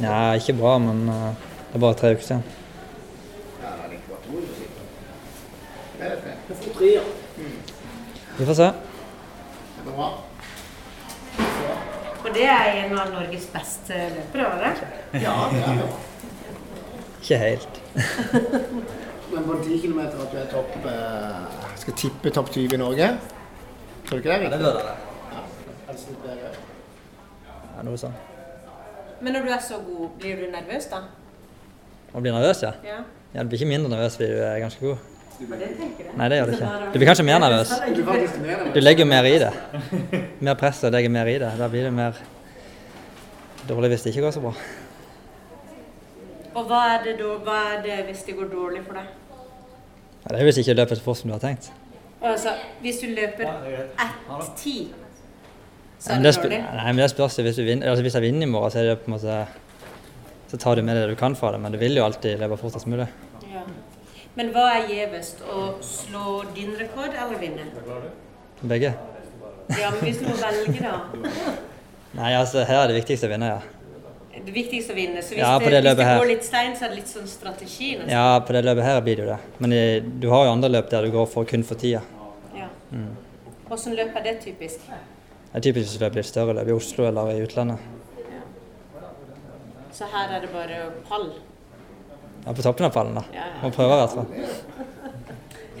Nei, 0.00 0.36
ikke 0.40 0.56
bra, 0.58 0.76
men 0.78 1.08
uh, 1.08 1.32
det 1.70 1.78
er 1.78 1.84
bare 1.84 1.98
tre 2.00 2.12
uker 2.14 2.26
siden. 2.28 2.42
Ja, 3.62 3.72
det 3.72 3.84
er 3.84 3.92
like 3.94 4.06
bare 4.10 4.20
to 4.26 4.40
uker 4.40 4.54
siden. 4.58 4.72
Det 5.98 6.06
er 6.06 6.10
det 6.14 6.20
tre. 6.22 6.32
Vi 8.38 8.46
får 8.46 8.58
se. 8.62 8.70
Det 9.76 9.84
går 9.86 9.92
bra. 10.00 10.10
Og 12.26 12.34
det 12.34 12.46
er 12.50 12.80
en 12.82 12.94
av 12.98 13.12
Norges 13.14 13.44
beste 13.54 13.96
løpere, 14.10 14.46
var 14.50 14.62
det? 14.64 14.86
Ja, 15.22 15.34
det 15.52 15.60
er 15.62 15.76
det. 15.78 15.90
Ikke 17.20 17.36
helt. 17.38 17.78
Men 19.32 19.44
på 19.46 19.58
10 19.62 19.78
km 19.82 20.00
at 20.00 20.16
du 20.32 20.36
er 20.38 20.48
topp 20.50 20.74
eh, 20.86 21.62
Skal 21.78 21.96
tippe 21.98 22.30
topp 22.34 22.50
20 22.54 22.74
i 22.74 22.80
Norge? 22.82 23.08
Tror 24.06 24.18
du 24.18 24.24
ikke 24.24 24.30
det 24.30 24.34
er 24.36 24.42
riktig? 24.44 24.58
burde 24.58 24.82
det. 24.82 24.96
Helst 25.86 26.10
litt 26.10 26.24
bedre. 26.24 26.50
Ja, 27.76 27.86
noe 27.86 28.00
sånn. 28.00 28.18
Men 29.20 29.36
når 29.36 29.46
du 29.46 29.52
er 29.54 29.62
så 29.62 29.78
god, 29.86 30.08
blir 30.18 30.42
du 30.42 30.50
nervøs 30.50 30.90
da? 30.90 31.04
Å 32.10 32.22
bli 32.22 32.34
nervøs, 32.34 32.62
ja. 32.66 32.74
Ja. 32.86 33.00
ja. 33.34 33.42
Du 33.42 33.52
blir 33.52 33.62
ikke 33.62 33.70
mindre 33.70 33.92
nervøs 33.94 34.18
fordi 34.18 34.34
du 34.34 34.42
er 34.46 34.58
ganske 34.62 34.82
god. 34.82 35.15
Det. 35.36 36.06
Nei, 36.16 36.28
det 36.32 36.38
gjør 36.38 36.48
du 36.48 36.52
ikke. 36.56 36.68
Du 36.92 36.96
blir 36.98 37.08
kanskje 37.10 37.24
mer 37.28 37.40
nervøs. 37.44 37.72
Du 37.96 38.02
er 38.08 38.72
Du 38.74 38.80
legger 38.80 39.04
jo 39.04 39.08
mer 39.10 39.28
i 39.28 39.36
det. 39.42 39.52
Mer 40.40 40.56
press 40.56 40.82
og 40.84 40.94
legger 40.94 41.12
mer 41.12 41.28
i 41.28 41.36
det. 41.42 41.50
Da 41.58 41.68
blir 41.68 41.84
det 41.84 41.92
mer 41.92 42.16
dårlig 43.68 43.90
hvis 43.92 44.06
det 44.06 44.14
ikke 44.14 44.26
går 44.26 44.36
så 44.36 44.42
bra. 44.46 44.54
Og 46.56 46.64
hva 46.70 46.82
er 46.94 47.02
det 47.04 47.16
da, 47.20 47.34
hva 47.44 47.56
er 47.74 47.82
det 47.84 47.98
hvis 48.08 48.22
det 48.24 48.36
går 48.38 48.48
dårlig 48.52 48.80
for 48.86 48.96
deg? 48.96 49.10
Ja, 50.22 50.30
det 50.30 50.38
er 50.40 50.48
hvis 50.48 50.56
hvis 50.56 50.68
ikke 50.68 50.78
løper 50.80 50.98
så 50.98 51.04
fort 51.04 51.20
som 51.20 51.30
du 51.30 51.36
har 51.36 51.42
tenkt. 51.44 51.68
Altså, 52.22 52.54
hvis 52.80 53.02
du 53.02 53.10
løper 53.12 53.44
1-10, 53.44 54.88
så 55.98 56.12
er 56.12 56.22
det, 56.22 56.32
det 56.32 56.42
dårlig. 56.42 56.62
nei, 56.64 56.86
men 56.92 57.02
det 57.02 57.10
spørs. 57.12 57.36
Hvis, 57.36 57.60
du 57.60 57.62
vinner, 57.62 57.90
altså 57.90 58.02
hvis 58.02 58.16
jeg 58.16 58.22
vinner 58.22 58.46
i 58.46 58.50
morgen, 58.50 58.72
så 58.72 58.80
er 58.80 58.88
det 58.90 58.98
på 59.04 59.10
en 59.10 59.18
måte 59.18 59.36
så 60.46 60.56
tar 60.56 60.76
du 60.76 60.82
med 60.82 60.96
det 60.96 61.08
du 61.10 61.14
kan 61.18 61.34
fra 61.36 61.52
det, 61.52 61.60
men 61.60 61.72
du 61.72 61.78
vil 61.78 61.96
jo 61.96 62.04
alltid 62.04 62.38
løpe 62.38 62.56
fortest 62.56 62.86
mulig. 62.86 63.08
Ja. 63.52 63.66
Men 64.36 64.50
hva 64.52 64.66
er 64.76 64.90
gjevest? 64.92 65.40
Å 65.48 65.68
slå 65.84 66.42
din 66.56 66.74
rekord 66.76 67.14
eller 67.16 67.38
vinne? 67.40 67.64
Begge. 68.60 68.92
Ja, 69.72 69.88
men 69.94 70.02
hvis 70.04 70.20
du 70.20 70.28
må 70.28 70.36
velge, 70.38 70.76
da? 70.82 71.54
Nei, 72.16 72.34
altså 72.36 72.62
her 72.68 72.84
er 72.84 72.92
det 72.92 73.00
viktigste 73.00 73.28
å 73.28 73.32
vinne, 73.32 73.48
ja. 73.56 73.62
Det 74.36 74.52
viktigste 74.52 74.92
å 74.92 74.96
vinne. 74.96 75.22
Så 75.24 75.34
hvis, 75.34 75.40
Ja, 75.40 75.56
det, 75.58 75.70
det 75.72 75.80
hvis 75.82 75.98
det 75.98 76.18
går 76.20 76.28
litt 76.28 76.44
stein, 76.44 76.76
så 76.76 76.86
er 76.86 76.92
det 76.92 77.00
litt 77.00 77.10
sånn 77.10 77.26
strategi 77.28 77.94
nesten. 77.96 78.12
Ja, 78.12 78.36
på 78.44 78.54
det 78.54 78.62
løpet 78.66 78.84
her 78.84 79.00
blir 79.04 79.18
det 79.18 79.24
jo 79.24 79.30
det. 79.32 79.38
Men 79.64 79.74
i, 79.74 79.82
du 80.04 80.28
har 80.30 80.44
jo 80.46 80.52
andre 80.52 80.70
løp 80.70 80.92
der 80.92 81.08
du 81.08 81.14
går 81.16 81.26
for 81.32 81.48
kun 81.48 81.64
for 81.66 81.80
tida. 81.80 82.04
Ja. 82.56 82.68
Mm. 82.92 83.14
Hvordan 83.66 83.96
løp 83.98 84.20
er 84.20 84.26
det 84.28 84.36
typisk? 84.44 84.84
Det 84.86 85.00
er 85.56 85.64
typisk 85.64 85.88
hvis 85.88 85.98
det 86.04 86.12
blir 86.12 86.28
større 86.28 86.54
løp 86.60 86.68
i 86.68 86.76
Oslo 86.76 87.08
eller 87.08 87.32
i 87.32 87.40
utlandet. 87.46 87.80
Ja. 88.28 88.44
Så 89.96 90.12
her 90.12 90.36
er 90.36 90.44
det 90.44 90.52
bare 90.52 90.84
pall. 91.08 91.30
Ja, 92.46 92.52
på 92.54 92.62
toppen 92.62 92.86
av 92.86 92.90
pallen, 92.94 93.14
da. 93.14 93.24
Ja, 93.34 93.44
ja. 93.50 93.62
Må 93.62 93.72
prøve 93.74 93.94
i 93.96 94.02
hvert 94.04 94.12
fall. 94.14 94.26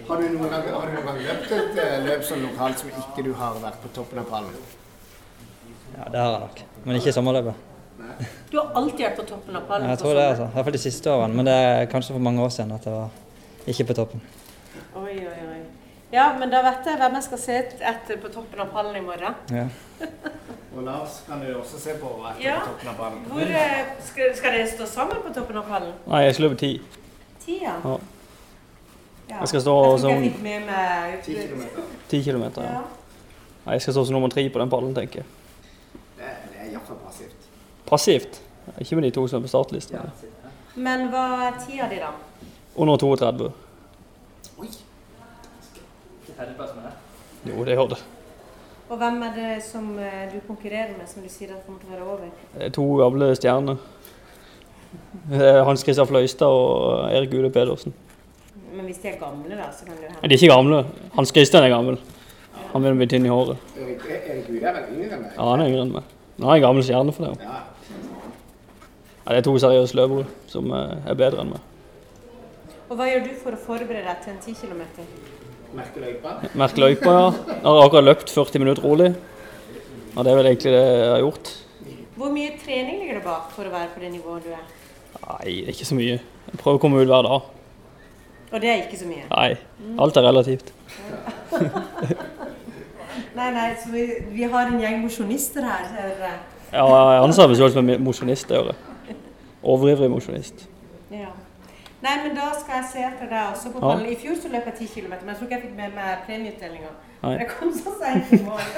Har 0.08 0.22
du 0.22 0.24
noen 0.32 0.50
gang, 0.50 0.64
har 0.66 0.88
du 0.88 0.96
noen 0.96 1.06
gang 1.06 1.20
løpt 1.22 1.52
et 1.54 1.78
eh, 1.82 1.94
løp 2.02 2.24
sånn 2.26 2.42
lokalt 2.42 2.82
som 2.82 2.90
ikke 2.90 3.22
du 3.26 3.30
har 3.38 3.60
vært 3.62 3.78
på 3.84 3.90
toppen 3.94 4.18
av 4.22 4.26
pallen? 4.30 4.56
Ja, 5.92 6.08
det 6.10 6.18
har 6.18 6.32
jeg 6.32 6.40
nok. 6.42 6.64
Men 6.82 6.98
ikke 6.98 7.12
i 7.12 7.14
sommerløpet. 7.14 7.62
Du 8.50 8.58
har 8.58 8.74
alltid 8.82 9.04
vært 9.04 9.20
på 9.20 9.28
toppen 9.30 9.60
av 9.60 9.70
pallen. 9.70 9.92
Jeg 9.92 10.00
på 10.00 10.04
tror 10.04 10.18
det, 10.18 10.26
altså. 10.32 10.48
I 10.50 10.56
hvert 10.56 10.68
fall 10.68 10.76
de 10.78 10.82
siste 10.88 11.14
årene. 11.14 11.38
Men 11.38 11.50
det 11.50 11.56
er 11.68 11.88
kanskje 11.94 12.18
for 12.18 12.26
mange 12.26 12.42
år 12.42 12.52
siden 12.58 12.74
at 12.74 12.90
jeg 12.90 12.98
var 12.98 13.70
ikke 13.70 13.88
på 13.92 13.98
toppen. 14.00 14.26
Oi, 15.04 15.16
oi, 15.22 15.38
oi. 15.46 15.62
Ja, 16.14 16.28
men 16.38 16.50
da 16.50 16.66
vet 16.66 16.86
jeg 16.90 16.98
hvem 16.98 17.18
jeg 17.20 17.28
skal 17.30 17.44
se 17.46 17.62
etter 17.94 18.22
på 18.22 18.34
toppen 18.34 18.66
av 18.66 18.74
pallen 18.74 18.98
i 18.98 19.06
morgen. 19.06 19.38
Ja. 19.54 19.68
Og 20.76 20.82
Lars 20.84 21.22
kan 21.28 21.40
du 21.40 21.46
også 21.58 21.78
se 21.80 21.90
på 22.00 22.08
etter 22.30 22.42
Ja. 22.44 22.58
på 22.60 22.66
toppen 22.66 22.88
av 22.88 22.96
pallen. 22.96 23.22
Hvor, 23.30 23.40
eh, 23.40 23.86
skal, 24.04 24.34
skal 24.36 24.52
dere 24.52 24.66
stå 24.68 24.86
sammen 24.86 25.16
på 25.26 25.32
toppen 25.34 25.56
av 25.56 25.64
pallen? 25.68 25.92
Nei, 26.06 26.22
jeg 26.24 26.34
skal 26.34 26.48
løpe 26.48 26.58
ti. 26.60 26.82
Ti, 27.44 27.58
Ja. 27.62 27.76
Ja. 29.28 29.38
Jeg 29.40 29.48
skal 29.48 29.60
stå 29.60 29.90
jeg 29.90 30.00
som- 30.00 30.22
ikke 30.22 30.42
med 30.42 31.22
Ti 31.24 31.34
kilometer. 31.34 31.82
Ti 32.08 32.22
kilometer. 32.22 32.62
Ja. 32.62 32.72
Ja. 32.72 32.80
Nei, 33.66 33.72
jeg 33.72 33.82
skal 33.82 33.92
stå 33.94 34.04
som 34.06 34.12
nummer 34.12 34.28
tre 34.28 34.48
på 34.48 34.58
den 34.58 34.70
pallen, 34.70 34.94
tenker 34.94 35.14
jeg. 35.16 35.24
Det, 36.16 36.24
det 36.52 36.60
er 36.60 36.70
iallfall 36.72 36.96
passivt. 37.06 37.36
Passivt. 37.86 38.40
Ikke 38.80 38.94
med 38.94 39.02
de 39.04 39.10
to 39.10 39.26
som 39.28 39.38
er 39.42 39.46
på 39.46 39.48
startlista. 39.48 39.98
Men 40.76 41.08
hva 41.08 41.46
er 41.48 41.52
tida 41.66 41.88
di, 41.88 41.96
da? 41.96 42.10
Under 42.76 42.96
32. 42.96 43.52
Oi. 44.58 44.68
Jo, 47.46 47.64
det 47.64 47.76
gjør 47.76 47.88
det. 47.88 47.98
Og 48.88 48.98
hvem 49.00 49.22
er 49.26 49.32
det 49.34 49.52
som 49.66 49.86
eh, 49.98 50.26
du 50.30 50.38
konkurrerer 50.46 50.92
med, 50.94 51.08
som 51.10 51.22
du 51.22 51.28
sier 51.30 51.50
at 51.56 51.64
kommer 51.66 51.80
til 51.82 51.90
å 51.90 51.94
være 51.96 52.04
over? 52.06 52.28
Det 52.54 52.66
er 52.68 52.74
to 52.76 52.84
gamle 53.00 53.30
stjerner. 53.34 53.80
Er 55.34 55.62
Hans 55.66 55.82
Christian 55.82 56.06
Fløystad 56.06 56.46
og 56.54 57.08
Erik 57.10 57.34
Ule 57.34 57.50
Pedersen. 57.50 57.94
Men 58.76 58.86
hvis 58.86 59.00
de 59.02 59.10
er 59.10 59.18
gamle, 59.18 59.56
da, 59.58 59.70
så 59.74 59.88
kan 59.88 59.96
Nei, 59.96 60.06
hende. 60.06 60.20
De 60.22 60.34
er 60.34 60.38
ikke 60.38 60.52
gamle. 60.52 60.84
Hans 61.16 61.34
Christian 61.34 61.66
er 61.66 61.72
gammel. 61.72 61.98
Han 62.72 62.82
begynner 62.82 62.94
å 62.94 63.00
bli 63.00 63.08
tynn 63.10 63.26
i 63.26 63.32
håret. 63.32 63.72
Erik, 63.80 64.04
Erik 64.12 64.50
er 64.60 64.76
vel 64.76 64.90
yngre 64.94 65.16
enn 65.16 65.24
meg? 65.24 65.32
Ja, 65.34 65.48
han 65.50 65.64
er 65.64 65.70
yngre 65.72 65.86
enn 65.86 65.94
meg. 65.96 66.12
Men 66.36 66.46
han 66.46 66.52
er 66.52 66.60
en 66.60 66.66
gammel 66.68 66.86
stjerne 66.86 67.14
for 67.16 67.26
det. 67.26 67.46
Ja. 67.46 67.62
Ja, 69.26 69.32
det 69.32 69.38
er 69.40 69.46
to 69.48 69.56
seriøse 69.58 69.98
løpere 69.98 70.26
som 70.46 70.70
eh, 70.76 71.08
er 71.10 71.18
bedre 71.18 71.42
enn 71.42 71.56
meg. 71.56 71.72
Og 72.86 72.94
hva 73.00 73.08
gjør 73.10 73.24
du 73.26 73.32
for 73.40 73.56
å 73.56 73.58
forberede 73.58 74.04
deg 74.06 74.20
til 74.22 74.36
en 74.36 74.42
10 74.44 74.60
km? 74.62 74.84
Merke 75.74 76.00
løypa? 76.00 76.34
Merke 76.54 76.80
løypa, 76.80 77.10
ja. 77.10 77.30
Jeg 77.50 77.64
har 77.66 77.82
akkurat 77.84 78.04
løpt 78.04 78.30
40 78.30 78.62
minutter 78.62 78.82
rolig. 78.86 79.10
Og 80.16 80.24
det 80.24 80.32
er 80.32 80.36
vel 80.38 80.46
egentlig 80.46 80.72
det 80.72 80.82
jeg 80.86 81.10
har 81.10 81.18
gjort. 81.24 81.52
Hvor 82.16 82.30
mye 82.32 82.54
trening 82.64 83.00
ligger 83.02 83.18
det 83.18 83.24
bak 83.26 83.50
for 83.52 83.68
å 83.68 83.72
være 83.74 83.90
på 83.94 84.00
det 84.00 84.12
nivået 84.14 84.46
du 84.46 84.54
er? 84.56 84.64
Nei, 85.26 85.56
det 85.60 85.66
er 85.66 85.74
ikke 85.74 85.88
så 85.90 85.98
mye. 85.98 86.16
Jeg 86.46 86.60
prøver 86.62 86.78
å 86.78 86.82
komme 86.86 87.02
ut 87.02 87.10
hver 87.10 87.26
dag. 87.26 87.50
Og 88.52 88.62
det 88.62 88.70
er 88.70 88.84
ikke 88.86 89.00
så 89.02 89.08
mye? 89.10 89.26
Nei, 89.32 89.50
alt 90.00 90.16
er 90.16 90.28
relativt. 90.28 90.72
Nei, 93.36 93.50
nei, 93.52 93.66
så 93.76 93.90
vi, 93.92 94.02
vi 94.32 94.46
har 94.48 94.70
en 94.70 94.78
gjeng 94.80 95.02
mosjonister 95.02 95.64
her. 95.66 95.82
hører 95.92 96.22
jeg. 96.24 96.36
Ja, 96.72 96.84
jeg 96.88 97.22
anser 97.22 97.50
meg 97.50 97.58
selv 97.58 97.74
som 97.74 97.90
en 97.92 98.04
mosjonist. 98.04 98.52
Overivrig 99.62 100.08
mosjonist. 100.10 100.64
Ja. 101.12 101.34
Nei, 102.02 102.16
men 102.22 102.36
da 102.36 102.46
skal 102.60 102.74
jeg 102.80 102.86
se 102.92 102.98
etter 103.08 103.26
deg 103.30 103.42
også 103.52 103.68
på 103.72 103.78
Ja. 103.80 103.86
I 104.12 104.16
fjor 104.20 104.34
så 104.42 104.48
løp 104.52 104.64
jeg 104.68 104.76
10 104.78 104.86
km, 104.94 105.12
men 105.20 105.28
jeg 105.28 105.36
tror 105.36 105.46
ikke 105.46 105.56
jeg 105.56 105.62
fikk 105.62 105.76
med 105.76 105.90
meg 105.96 106.08
premieutdelinga. 106.26 106.90
Jeg 107.40 107.48
kom 107.54 107.70
så 107.74 107.90
seint 108.00 108.26
i 108.32 108.34
mål. 108.44 108.64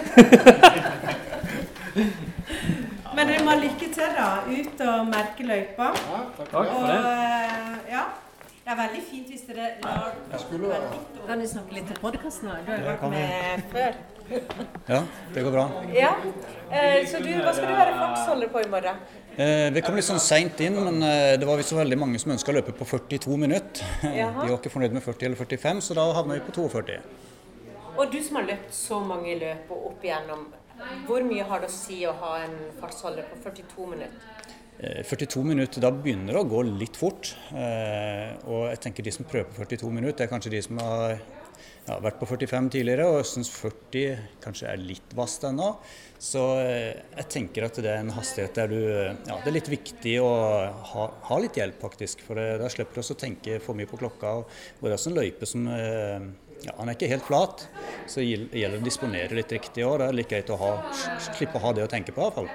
men 3.16 3.22
dere 3.28 3.44
må 3.44 3.50
ha 3.50 3.56
lykke 3.58 3.86
til, 3.96 4.08
da. 4.16 4.28
Ut 4.46 4.80
og 4.86 4.98
merke 5.10 5.42
løypa. 5.50 5.86
takk 6.38 6.54
Og 6.54 6.88
det. 6.88 7.00
ja. 7.90 8.02
Det 8.68 8.74
er 8.74 8.80
veldig 8.82 9.02
fint 9.10 9.28
hvis 9.32 9.44
dere 9.48 9.66
lar 9.80 10.12
Kan 11.26 11.40
du 11.40 11.46
snakke 11.48 11.72
litt 11.72 11.86
til 11.88 11.96
podkasten? 12.02 12.50
Du 12.66 12.70
har 12.70 12.78
jo 12.82 12.86
vært 12.90 13.04
med 13.14 13.62
før. 13.72 13.92
Ja, 14.88 15.02
det 15.34 15.42
går 15.44 15.54
bra. 15.54 15.64
Ja. 15.94 16.12
Eh, 16.70 17.06
så 17.08 17.20
du, 17.22 17.30
hva 17.40 17.54
skal 17.56 17.70
du 17.70 17.76
være 17.76 17.94
fartsholder 17.96 18.52
på 18.52 18.62
i 18.64 18.68
morgen? 18.72 19.00
Eh, 19.38 19.68
vi 19.74 19.82
kom 19.86 19.96
litt 19.96 20.08
sånn 20.08 20.20
seint 20.22 20.60
inn, 20.64 20.76
men 20.76 21.00
eh, 21.06 21.36
det 21.40 21.48
var 21.48 21.60
visst 21.60 21.72
så 21.72 21.78
veldig 21.78 21.98
mange 22.00 22.20
som 22.20 22.32
ønska 22.34 22.52
å 22.52 22.58
løpe 22.58 22.74
på 22.76 22.88
42 22.88 23.38
minutter. 23.40 23.84
Jaha. 24.20 24.42
De 24.42 24.50
var 24.50 24.58
ikke 24.58 24.74
fornøyd 24.74 24.96
med 24.96 25.04
40 25.04 25.30
eller 25.30 25.40
45, 25.40 25.82
så 25.88 25.98
da 25.98 26.06
havna 26.18 26.38
vi 26.38 26.44
på 26.48 26.56
42. 26.58 26.98
Og 27.98 28.12
du 28.12 28.18
som 28.22 28.38
har 28.40 28.48
løpt 28.52 28.74
så 28.74 29.00
mange 29.02 29.36
løp 29.40 29.70
og 29.74 29.92
opp 29.92 30.04
igjennom, 30.06 30.48
hvor 31.08 31.24
mye 31.26 31.46
har 31.48 31.64
det 31.64 31.70
å 31.72 31.74
si 31.74 32.04
å 32.06 32.12
ha 32.20 32.36
en 32.44 32.58
fartsholder 32.78 33.26
på 33.32 33.40
42 33.48 33.88
minutter? 33.94 34.34
Eh, 34.78 35.00
42 35.02 35.42
minutter, 35.42 35.82
da 35.82 35.90
begynner 35.90 36.36
det 36.36 36.42
å 36.44 36.46
gå 36.46 36.62
litt 36.68 36.98
fort. 36.98 37.32
Eh, 37.50 38.36
og 38.46 38.68
jeg 38.70 38.82
tenker 38.84 39.06
de 39.06 39.14
som 39.14 39.26
prøver 39.26 39.50
på 39.50 39.64
42 39.64 39.90
minutter, 39.90 40.20
det 40.20 40.28
er 40.28 40.30
kanskje 40.30 40.52
de 40.54 40.62
som 40.62 40.78
har 40.84 41.18
ja, 41.88 41.96
vært 42.04 42.18
på 42.20 42.28
45 42.28 42.68
tidligere 42.74 43.06
og 43.08 43.18
jeg 43.22 43.28
syns 43.30 43.50
40 43.54 44.24
kanskje 44.44 44.68
er 44.70 44.82
litt 44.82 45.14
vast 45.16 45.44
ennå. 45.48 45.70
Så 46.20 46.42
eh, 46.60 46.98
jeg 47.14 47.28
tenker 47.32 47.68
at 47.68 47.78
det 47.80 47.92
er 47.92 48.02
en 48.02 48.12
hastighet 48.16 48.58
der 48.58 48.72
du 48.72 48.80
Ja, 48.80 49.38
det 49.38 49.48
er 49.48 49.56
litt 49.56 49.70
viktig 49.72 50.16
å 50.20 50.28
ha, 50.92 51.06
ha 51.30 51.38
litt 51.40 51.56
hjelp, 51.58 51.78
faktisk. 51.80 52.24
For 52.26 52.38
det, 52.38 52.58
da 52.62 52.68
slipper 52.72 52.98
du 52.98 53.02
også 53.04 53.16
å 53.16 53.22
tenke 53.22 53.60
for 53.64 53.78
mye 53.78 53.88
på 53.88 54.00
klokka. 54.00 54.34
Og, 54.42 54.58
det 54.82 54.96
er 54.96 55.06
en 55.10 55.16
løype 55.16 55.48
som 55.48 55.70
eh, 55.72 56.28
ja, 56.66 56.74
Han 56.80 56.90
er 56.90 56.98
ikke 56.98 57.12
helt 57.14 57.26
flat, 57.28 57.64
så 58.10 58.20
det 58.20 58.58
gjelder 58.58 58.82
å 58.82 58.84
disponere 58.88 59.38
litt 59.38 59.56
riktig 59.56 59.86
òg. 59.86 60.00
Det 60.02 60.10
er 60.10 60.20
litt 60.20 60.32
greit 60.34 60.52
å 60.52 60.60
ha, 60.60 60.74
slippe 61.30 61.60
å 61.60 61.64
ha 61.68 61.74
det 61.78 61.86
å 61.86 61.90
tenke 61.90 62.14
på, 62.14 62.26
iallfall. 62.26 62.50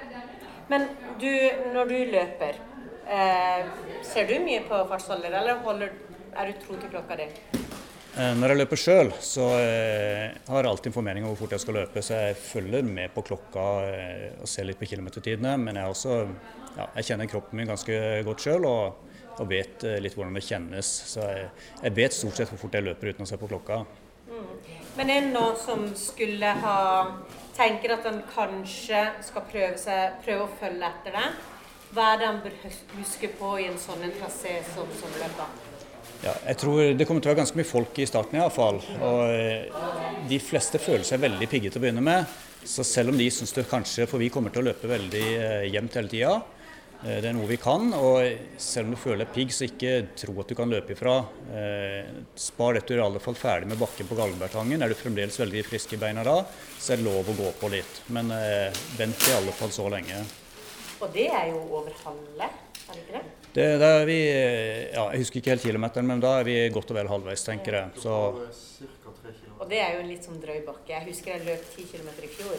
Men 0.70 0.86
du, 1.20 1.32
når 1.74 1.90
du 1.90 1.98
løper, 2.14 2.60
eh, 3.08 3.66
ser 4.06 4.28
du 4.28 4.38
mye 4.44 4.62
på 4.68 4.84
fartsholder, 4.92 5.40
eller 5.40 5.64
holder, 5.64 5.96
er 6.34 6.50
du 6.50 6.64
tro 6.66 6.76
til 6.76 6.92
klokka 6.92 7.18
di? 7.20 7.30
Eh, 8.14 8.34
Når 8.38 8.52
jeg 8.52 8.60
løper 8.60 8.78
sjøl, 8.78 9.08
så 9.18 9.46
eh, 9.58 10.34
har 10.46 10.60
jeg 10.60 10.70
alltid 10.70 10.90
informering 10.92 11.24
om 11.24 11.32
hvor 11.32 11.40
fort 11.42 11.56
jeg 11.56 11.64
skal 11.64 11.80
løpe, 11.80 12.02
så 12.04 12.20
jeg 12.20 12.36
følger 12.38 12.86
med 12.86 13.10
på 13.14 13.24
klokka 13.26 13.64
eh, 13.88 14.28
og 14.38 14.50
ser 14.50 14.68
litt 14.68 14.78
på 14.78 14.86
kilometertidene. 14.86 15.56
Men 15.58 15.80
jeg, 15.80 15.94
også, 15.96 16.20
ja, 16.76 16.86
jeg 17.00 17.08
kjenner 17.08 17.30
kroppen 17.32 17.58
min 17.58 17.72
ganske 17.72 17.96
godt 18.28 18.44
sjøl 18.46 18.68
og, 18.70 19.16
og 19.34 19.48
vet 19.50 19.82
litt 20.04 20.14
hvordan 20.14 20.38
det 20.38 20.44
kjennes. 20.46 20.92
Så 21.10 21.26
jeg, 21.26 21.48
jeg 21.82 21.96
vet 21.98 22.14
stort 22.14 22.38
sett 22.38 22.52
hvor 22.52 22.62
fort 22.62 22.78
jeg 22.78 22.86
løper 22.86 23.10
uten 23.10 23.26
å 23.26 23.30
se 23.32 23.40
på 23.40 23.50
klokka. 23.50 23.82
Men 24.94 25.10
er 25.10 25.26
det 25.26 25.32
noen 25.34 25.58
som 25.58 25.88
skulle 25.98 26.52
ha 26.62 26.78
tenker 27.58 27.96
at 27.96 28.06
en 28.10 28.22
kanskje 28.30 29.08
skal 29.26 29.44
prøve, 29.50 29.74
seg, 29.78 30.22
prøve 30.22 30.46
å 30.46 30.54
følge 30.62 30.86
etter 30.86 31.18
det? 31.18 31.26
hva 31.94 32.08
er 32.12 32.18
det 32.18 32.26
en 32.26 32.40
bør 32.42 32.54
huske 32.98 33.28
på 33.38 33.52
i 33.62 33.68
en 33.68 33.78
sånn 33.78 34.02
trasé 34.18 34.56
som, 34.72 34.88
som 34.98 35.14
løper? 35.20 35.63
Ja, 36.24 36.32
jeg 36.48 36.56
tror 36.56 36.78
det 36.96 37.04
kommer 37.04 37.20
til 37.20 37.28
å 37.28 37.34
være 37.34 37.42
ganske 37.42 37.58
mye 37.58 37.68
folk 37.68 37.98
i 38.00 38.06
starten 38.08 38.38
iallfall. 38.38 38.78
Og 39.04 39.22
eh, 39.28 39.66
de 40.30 40.38
fleste 40.40 40.80
føler 40.80 41.04
seg 41.04 41.20
veldig 41.20 41.48
pigge 41.52 41.68
til 41.68 41.82
å 41.82 41.84
begynne 41.84 42.04
med. 42.04 42.24
Så 42.64 42.80
selv 42.88 43.12
om 43.12 43.18
de 43.20 43.26
syns 43.28 43.52
det 43.52 43.66
kanskje 43.68 44.06
For 44.08 44.22
vi 44.22 44.30
kommer 44.32 44.48
til 44.54 44.62
å 44.62 44.70
løpe 44.70 44.88
veldig 44.88 45.24
eh, 45.34 45.66
jevnt 45.74 45.98
hele 46.00 46.08
tida. 46.08 46.38
Eh, 47.02 47.18
Det 47.20 47.28
er 47.28 47.36
noe 47.36 47.50
vi 47.50 47.60
kan. 47.60 47.92
Og 47.98 48.56
selv 48.56 48.88
om 48.88 48.96
du 48.96 49.00
føler 49.02 49.26
deg 49.26 49.34
pigg, 49.36 49.52
så 49.52 49.68
ikke 49.68 49.92
tro 50.22 50.38
at 50.40 50.48
du 50.48 50.56
kan 50.62 50.72
løpe 50.72 50.96
ifra. 50.96 51.18
Spar 52.40 52.78
det 52.78 52.86
til 52.86 52.96
du 52.96 53.02
er 53.02 53.04
i 53.04 53.06
alle 53.10 53.24
fall 53.26 53.36
ferdig 53.36 53.68
med 53.74 53.84
bakken 53.84 54.08
på 54.08 54.16
Galgenbergtangen. 54.22 54.80
Er 54.80 54.94
du 54.94 54.96
fremdeles 54.96 55.36
veldig 55.44 55.68
frisk 55.68 55.92
i 55.92 56.02
beina 56.08 56.24
da, 56.24 56.40
så 56.80 56.94
er 56.96 57.02
det 57.04 57.10
lov 57.10 57.28
å 57.28 57.36
gå 57.36 57.52
på 57.60 57.74
litt. 57.76 58.00
Men 58.16 58.32
vent 58.96 59.28
i 59.28 59.36
alle 59.42 59.52
fall 59.60 59.76
så 59.76 59.92
lenge. 59.92 60.24
Og 61.04 61.10
det 61.12 61.28
er 61.28 61.50
jo 61.52 61.66
over 61.68 61.92
halve, 62.06 62.48
er 62.48 62.94
det 62.96 63.02
ikke 63.04 63.20
det? 63.20 63.43
Det, 63.54 63.64
er 63.86 64.04
vi, 64.08 64.18
ja, 64.94 65.04
Jeg 65.12 65.22
husker 65.22 65.38
ikke 65.38 65.52
helt 65.54 65.62
kilometeren, 65.68 66.08
men 66.10 66.22
da 66.22 66.40
er 66.40 66.48
vi 66.48 66.56
godt 66.74 66.90
og 66.90 66.98
vel 66.98 67.10
halvveis, 67.10 67.44
tenker 67.46 67.78
jeg. 67.78 68.02
Så 68.02 68.14
Og 69.60 69.68
det 69.70 69.78
er 69.78 69.94
jo 69.94 70.02
en 70.02 70.10
litt 70.10 70.26
sånn 70.26 70.40
drøy 70.42 70.64
bakke. 70.66 70.90
Jeg 70.90 71.06
husker 71.06 71.36
jeg 71.36 71.46
løp 71.46 71.68
10 71.76 71.86
km 71.92 72.10
i 72.26 72.30
fjor. 72.34 72.58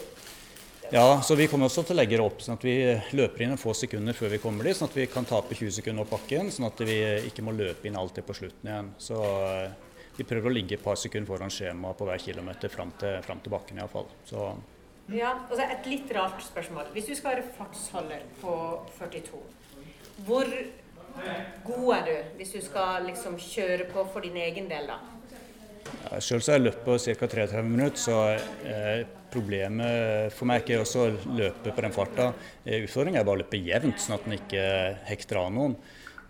Ja, 0.94 1.22
så 1.26 1.36
vi 1.36 1.48
kommer 1.50 1.66
også 1.66 1.82
til 1.86 1.96
å 1.96 1.98
legge 1.98 2.18
det 2.20 2.24
opp 2.24 2.44
sånn 2.46 2.60
at 2.60 2.66
vi 2.66 2.76
løper 3.18 3.44
inn 3.44 3.56
en 3.56 3.60
få 3.60 3.74
sekunder 3.76 4.16
før 4.16 4.36
vi 4.36 4.40
kommer 4.44 4.68
dit, 4.68 4.78
sånn 4.78 4.92
at 4.92 4.98
vi 5.00 5.08
kan 5.10 5.26
tape 5.26 5.58
20 5.58 5.74
sekunder 5.80 6.06
opp 6.06 6.14
bakken, 6.14 6.52
sånn 6.54 6.68
at 6.70 6.84
vi 6.86 7.00
ikke 7.26 7.44
må 7.46 7.56
løpe 7.58 7.90
inn 7.90 7.98
alltid 7.98 8.28
på 8.28 8.36
slutten 8.38 8.70
igjen. 8.70 8.92
Så 9.02 9.18
eh, 9.18 9.74
vi 10.20 10.28
prøver 10.30 10.52
å 10.52 10.56
ligge 10.56 10.78
et 10.78 10.86
par 10.86 11.00
sekunder 11.02 11.28
foran 11.28 11.52
skjemaet 11.54 11.98
på 12.00 12.08
hver 12.08 12.22
kilometer 12.22 12.72
fram 12.72 12.94
til, 13.02 13.18
fram 13.26 13.42
til 13.44 13.56
bakken 13.56 13.82
iallfall. 13.82 14.08
Så 14.30 14.54
Ja, 15.12 15.36
så 15.50 15.62
Et 15.66 15.90
litt 15.90 16.12
rart 16.16 16.42
spørsmål. 16.42 16.94
Hvis 16.94 17.10
du 17.10 17.16
skal 17.16 17.36
være 17.36 17.50
fartsholder 17.58 18.24
på 18.42 18.56
42, 19.00 19.42
hvor 20.26 20.50
god 21.66 21.92
er 21.98 22.08
du 22.08 22.38
hvis 22.40 22.56
du 22.56 22.62
skal 22.64 23.06
liksom 23.10 23.38
kjøre 23.42 23.90
på 23.92 24.06
for 24.14 24.26
din 24.26 24.38
egen 24.42 24.70
del, 24.72 24.90
da? 24.92 25.00
Ja, 26.10 26.20
Sjøl 26.20 26.42
har 26.42 26.58
jeg 26.58 26.66
løpt 26.66 26.86
på 26.86 26.96
ca. 27.02 27.28
33 27.28 27.62
minutter, 27.66 28.00
så 28.02 28.16
eh, 28.66 29.06
problemet 29.34 30.34
for 30.36 30.50
meg 30.50 30.62
er 30.62 30.66
ikke 30.66 30.82
også 30.84 31.04
å 31.04 31.36
løpe 31.38 31.74
på 31.76 31.86
den 31.86 31.94
farta. 31.96 32.32
Eh, 32.64 32.84
Utfordringen 32.86 33.22
er 33.22 33.28
bare 33.28 33.40
å 33.40 33.44
løpe 33.44 33.62
jevnt, 33.62 34.02
sånn 34.02 34.18
at 34.18 34.26
en 34.28 34.38
ikke 34.38 34.66
hekter 35.10 35.42
av 35.42 35.52
noen. 35.54 35.78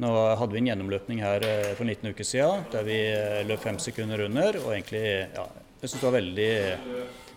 Nå 0.03 0.09
hadde 0.35 0.51
vi 0.51 0.59
en 0.59 0.69
gjennomløpning 0.73 1.21
her 1.23 1.45
eh, 1.47 1.69
for 1.77 1.87
19 1.87 2.11
uker 2.11 2.27
siden 2.27 2.65
der 2.73 2.87
vi 2.87 2.97
eh, 3.13 3.43
løp 3.47 3.63
fem 3.63 3.79
sekunder 3.79 4.25
under. 4.27 4.59
og 4.65 4.73
egentlig, 4.75 5.05
ja, 5.35 5.45
Jeg 5.81 5.91
syns 5.91 6.01
det 6.01 6.09
var 6.09 6.17
veldig 6.17 6.49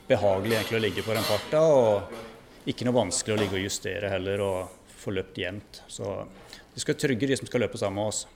behagelig 0.08 0.56
egentlig 0.56 0.78
å 0.78 0.82
ligge 0.82 1.06
på 1.06 1.14
den 1.14 1.28
farta. 1.28 1.62
og 1.62 2.66
Ikke 2.70 2.88
noe 2.88 2.98
vanskelig 2.98 3.36
å 3.36 3.40
ligge 3.44 3.60
og 3.60 3.66
justere 3.68 4.10
heller 4.10 4.42
og 4.42 4.92
få 4.98 5.14
løpt 5.14 5.38
jevnt. 5.38 5.82
Så 5.86 6.16
vi 6.78 6.84
skal 6.86 6.94
trygge 6.94 7.26
de 7.26 7.36
som 7.40 7.48
skal 7.50 7.64
løpe 7.66 7.78
sammen 7.80 7.98
med 7.98 8.12
oss. 8.12 8.26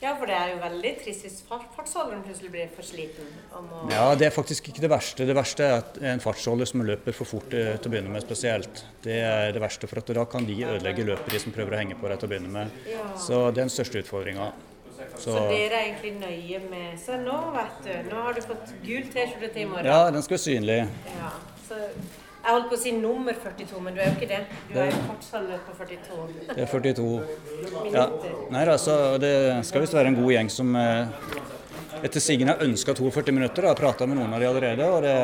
Ja, 0.00 0.14
for 0.16 0.24
det 0.30 0.32
er 0.32 0.52
jo 0.54 0.60
veldig 0.62 0.90
trist 1.02 1.24
hvis 1.26 1.40
fart- 1.44 1.74
fartsholderen 1.76 2.22
plutselig 2.24 2.48
blir 2.54 2.68
for 2.72 2.86
sliten. 2.86 3.26
må- 3.52 3.90
Ja, 3.92 4.14
Det 4.14 4.28
er 4.28 4.30
faktisk 4.30 4.68
ikke 4.70 4.80
det 4.80 4.88
verste. 4.90 5.26
Det 5.26 5.34
verste 5.36 5.60
er 5.66 5.74
at 5.82 5.98
en 6.00 6.20
fartsholder 6.20 6.66
som 6.66 6.80
løper 6.80 7.12
for 7.12 7.26
fort 7.26 7.52
eh, 7.52 7.76
til 7.76 7.90
å 7.90 7.92
begynne 7.92 8.08
med 8.14 8.22
spesielt. 8.22 8.84
Det 9.02 9.18
er 9.20 9.52
det 9.52 9.60
verste, 9.60 9.86
for 9.86 10.00
da 10.00 10.24
kan 10.24 10.46
de 10.46 10.54
ødelegge 10.64 11.04
løpet, 11.04 11.28
de 11.30 11.38
som 11.38 11.52
prøver 11.52 11.72
å 11.76 11.78
henge 11.82 11.98
på 12.00 12.08
deg 12.08 12.18
til 12.18 12.28
å 12.28 12.32
begynne 12.32 12.48
med. 12.48 12.70
Ja. 12.88 13.04
Så 13.18 13.52
det 13.52 13.58
er 13.60 13.68
den 13.68 13.74
største 13.76 14.00
utfordringa. 14.00 14.52
Så 15.18 15.34
dere 15.50 15.74
er 15.74 15.92
egentlig 15.92 16.14
nøye 16.20 16.70
med 16.70 16.98
Så 16.98 17.18
nå, 17.20 17.52
vet 17.52 17.84
du, 17.84 18.10
nå 18.14 18.22
har 18.22 18.32
du 18.32 18.40
fått 18.40 18.72
gul 18.86 19.02
T-skjorte 19.02 19.52
til 19.52 19.62
i 19.62 19.64
morgen. 19.66 19.84
Ja, 19.84 20.10
den 20.10 20.22
skal 20.22 20.38
være 20.38 20.46
synlig. 20.48 20.88
Ja, 21.18 21.30
så 21.68 21.74
jeg 22.40 22.54
holdt 22.54 22.68
på 22.70 22.76
å 22.76 22.80
si 22.80 22.92
nummer 22.96 23.36
42, 23.36 23.80
men 23.84 23.94
du 23.94 24.00
er 24.00 24.08
jo 24.08 24.16
ikke 24.16 24.28
det. 24.30 24.40
Du 24.70 24.78
er 24.80 24.90
jo 24.90 25.00
fartsholder 25.10 25.60
på 25.66 25.74
42. 25.76 26.20
Det 26.48 26.64
er 26.64 26.70
42. 26.72 27.08
Ja. 27.92 28.06
Nei 28.54 28.64
da, 28.70 28.76
så 28.80 28.96
det 29.20 29.34
skal 29.68 29.84
visst 29.84 29.96
være 29.96 30.12
en 30.14 30.18
god 30.18 30.32
gjeng 30.34 30.52
som 30.52 30.72
eh, 30.80 31.30
etter 32.00 32.24
sigende 32.24 32.56
har 32.56 32.64
ønska 32.64 32.96
42 32.96 33.36
minutter. 33.36 33.68
Jeg 33.68 33.74
har 33.74 33.80
prata 33.80 34.08
med 34.08 34.20
noen 34.20 34.32
av 34.32 34.40
de 34.40 34.48
allerede. 34.48 34.88
og 34.88 35.02
det 35.04 35.16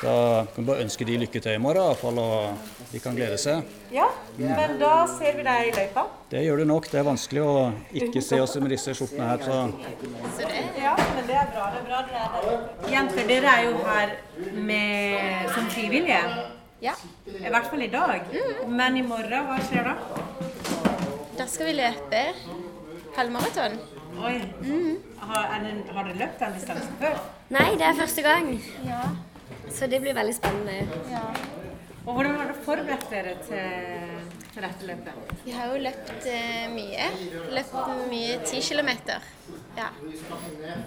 da 0.00 0.46
kan 0.54 0.64
vi 0.64 0.66
bare 0.70 0.84
ønske 0.86 1.04
de 1.04 1.16
lykke 1.20 1.40
til 1.44 1.56
i 1.58 1.60
morgen, 1.60 1.82
iallfall, 1.84 2.18
og 2.18 2.86
de 2.92 3.00
kan 3.04 3.16
glede 3.16 3.36
seg. 3.40 3.66
Ja, 3.92 4.06
men 4.38 4.78
da 4.80 4.94
ser 5.12 5.36
vi 5.36 5.44
deg 5.44 5.68
i 5.68 5.74
løypa. 5.76 6.06
Det 6.30 6.44
gjør 6.46 6.62
du 6.62 6.64
nok. 6.70 6.88
Det 6.88 7.02
er 7.02 7.06
vanskelig 7.06 7.42
å 7.44 7.56
ikke 8.00 8.22
se 8.24 8.40
oss 8.40 8.56
med 8.62 8.72
disse 8.72 8.94
skjortene 8.96 9.28
her. 9.28 9.44
så... 9.44 9.58
Ja, 10.80 10.94
men 10.96 11.28
det 11.28 11.36
er 11.36 11.52
bra. 11.52 11.68
Det 11.74 11.82
er 11.82 11.86
bra 11.90 12.00
dere 12.08 12.24
er 12.24 12.48
der. 12.48 12.64
Jenter, 12.94 13.28
dere 13.28 13.52
er 13.52 13.68
jo 13.68 13.76
her 13.84 14.16
med, 14.70 15.52
som 15.52 15.68
frivillige. 15.76 16.22
Ja. 16.80 16.96
I 17.28 17.48
hvert 17.52 17.68
fall 17.68 17.84
i 17.84 17.92
dag. 17.92 18.34
Men 18.68 18.96
i 18.96 19.04
morgen, 19.04 19.50
hva 19.50 19.60
skjer 19.68 19.90
da? 19.90 19.96
Da 21.36 21.46
skal 21.48 21.68
vi 21.70 21.76
løpe 21.76 22.22
halvmaraton. 23.18 23.76
Oi. 24.20 24.36
Har, 25.20 25.44
er 25.44 25.66
det, 25.66 25.74
har 25.92 26.08
dere 26.08 26.20
løpt 26.24 26.40
den 26.40 26.56
distansen 26.56 26.96
før? 27.02 27.20
Nei, 27.52 27.74
det 27.76 27.86
er 27.90 28.00
første 28.00 28.24
gang. 28.24 28.54
Så 29.70 29.86
det 29.86 30.00
blir 30.00 30.14
veldig 30.14 30.34
spennende. 30.34 30.86
Og 32.06 32.14
hvordan 32.16 32.36
har 32.38 32.48
dere 32.48 32.62
forberedt 32.64 33.10
dere 33.12 33.34
til, 33.44 34.14
til 34.54 34.64
dette 34.64 34.86
løpet? 34.88 35.34
Vi 35.44 35.52
har 35.54 35.70
jo 35.70 35.82
løpt 35.84 36.26
eh, 36.26 36.64
mye. 36.72 37.08
Løpt 37.54 37.76
mye 38.10 38.38
10 38.40 38.62
km. 38.66 38.90
Ja. 39.76 39.90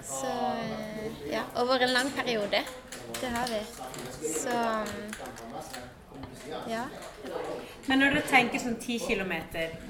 Så 0.03 0.31
eh, 0.65 1.05
ja, 1.31 1.45
over 1.61 1.85
en 1.85 1.93
lang 1.93 2.09
periode. 2.17 2.63
Det 3.21 3.29
har 3.35 3.47
vi. 3.53 3.61
Så 4.33 4.57
ja. 6.67 6.83
Men 7.85 7.99
når 7.99 8.17
dere 8.17 8.25
tenker 8.27 8.61
sånn 8.63 8.75
10 8.81 8.99
km, 9.05 9.33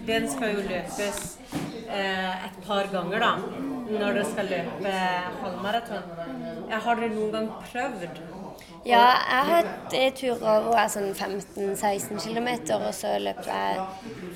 den 0.06 0.30
skal 0.30 0.58
jo 0.58 0.68
løpes 0.68 1.24
eh, 1.88 2.46
et 2.50 2.62
par 2.68 2.92
ganger, 2.94 3.24
da. 3.24 3.34
Når 3.90 4.08
dere 4.20 4.30
skal 4.30 4.54
løpe 4.54 4.94
halvmaraton. 5.42 6.16
Har 6.74 7.00
dere 7.00 7.14
noen 7.16 7.36
gang 7.38 7.52
prøvd? 7.72 8.24
Ja, 8.86 9.02
jeg 9.16 9.40
har 9.48 9.50
hatt 9.50 9.94
eh, 9.96 10.10
turer 10.16 10.38
hvor 10.66 10.76
jeg 10.76 10.84
er 10.84 10.92
sånn 10.92 11.12
15-16 11.16 12.20
km, 12.20 12.50
og 12.78 12.90
så 12.96 13.16
løp 13.24 13.44
jeg 13.48 13.84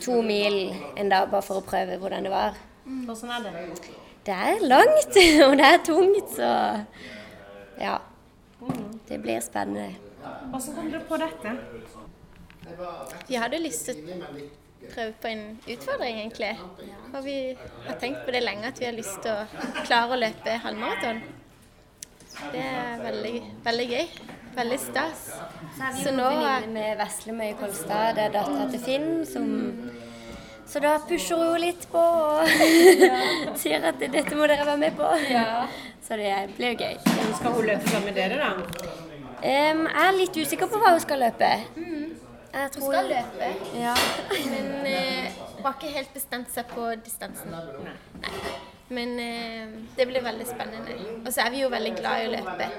to 0.03 0.21
mil 0.23 0.59
en 0.95 1.11
dag 1.11 1.29
bare 1.31 1.43
for 1.43 1.59
å 1.59 1.65
prøve 1.67 1.97
hvordan 1.99 2.27
det 2.27 2.31
var. 2.31 2.59
Hvordan 2.87 3.33
er 3.35 3.47
det? 3.47 3.95
Det 4.27 4.35
er 4.35 4.63
langt, 4.63 5.17
og 5.47 5.57
det 5.59 5.71
er 5.71 5.81
tungt, 5.87 6.35
så 6.35 6.51
ja. 7.79 7.97
Det 9.07 9.21
blir 9.23 9.39
spennende. 9.39 9.95
Hvordan 10.51 10.75
kom 10.75 10.89
dere 10.91 11.03
på 11.07 11.19
dette? 11.21 11.51
Vi 13.27 13.35
hadde 13.39 13.59
lyst 13.63 13.85
til 13.87 14.09
å 14.11 14.31
prøve 14.91 15.13
på 15.21 15.29
en 15.31 15.43
utfordring, 15.67 16.19
egentlig. 16.23 16.53
Og 17.13 17.19
vi 17.25 17.37
har 17.87 17.99
tenkt 18.01 18.25
på 18.25 18.35
det 18.35 18.43
lenge, 18.43 18.67
at 18.71 18.79
vi 18.79 18.87
har 18.89 18.95
lyst 18.95 19.21
til 19.23 19.31
å 19.31 19.83
klare 19.85 20.15
å 20.15 20.19
løpe 20.19 20.57
halvmaraton. 20.63 21.21
Det 22.51 22.63
er 22.63 22.99
veldig, 23.01 23.35
veldig 23.65 23.87
gøy. 23.91 24.09
Veldig 24.57 24.77
stas. 24.81 25.23
Så 25.77 25.85
er 25.85 25.95
vi 25.97 26.11
nå 26.17 26.27
venninne 26.33 27.37
med 27.37 27.49
i 27.51 27.55
Kolstad, 27.59 28.15
det 28.17 28.23
er 28.27 28.33
dattera 28.33 28.67
til 28.71 28.81
Finn, 28.81 29.09
som 29.29 29.49
Så 30.67 30.81
da 30.83 30.95
pusher 31.07 31.39
hun 31.39 31.61
litt 31.61 31.85
på 31.91 32.01
og 32.01 32.49
sier 33.61 33.85
at 33.87 34.01
dette 34.01 34.35
må 34.35 34.47
dere 34.49 34.65
være 34.67 34.81
med 34.81 34.97
på. 34.97 35.11
Så 36.03 36.17
det 36.19 36.33
blir 36.57 36.73
jo 36.73 36.81
gøy. 36.81 36.97
Skal 37.37 37.53
hun 37.55 37.69
løpe 37.69 37.89
sammen 37.91 38.09
med 38.09 38.17
dere, 38.19 38.39
da? 38.41 38.95
Um, 39.37 39.83
jeg 39.85 40.03
er 40.07 40.17
litt 40.17 40.37
usikker 40.41 40.67
på 40.71 40.81
hva 40.81 40.95
hun 40.95 41.03
skal 41.03 41.21
løpe. 41.23 41.51
Jeg 41.77 42.71
Hun 42.73 42.81
skal 42.81 43.11
løpe, 43.13 43.51
Ja. 43.77 43.93
men 44.49 44.71
uh, 44.87 45.45
har 45.63 45.77
ikke 45.77 45.93
helt 45.93 46.13
bestemt 46.15 46.49
seg 46.51 46.65
på 46.73 46.89
distansen. 47.05 47.53
Nei. 47.53 48.57
Men 48.89 49.19
eh, 49.19 49.67
det 49.97 50.07
blir 50.07 50.23
veldig 50.23 50.47
spennende. 50.47 50.95
Og 51.25 51.33
så 51.33 51.43
er 51.43 51.51
vi 51.51 51.61
jo 51.65 51.69
veldig 51.71 51.93
glad 51.97 52.23
i 52.23 52.27
å 52.29 52.33
løpe. 52.37 52.69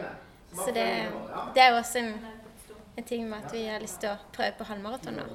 Så 0.57 0.73
det, 0.73 0.88
det 1.55 1.62
er 1.62 1.73
jo 1.75 1.81
også 1.83 2.01
en, 2.01 2.12
en 2.97 3.05
ting 3.05 3.29
med 3.29 3.44
at 3.44 3.53
vi 3.53 3.66
har 3.68 3.83
lyst 3.85 4.01
til 4.01 4.14
å 4.14 4.16
prøve 4.33 4.57
på 4.59 4.68
halvmaraton 4.71 5.21
nå. 5.21 5.27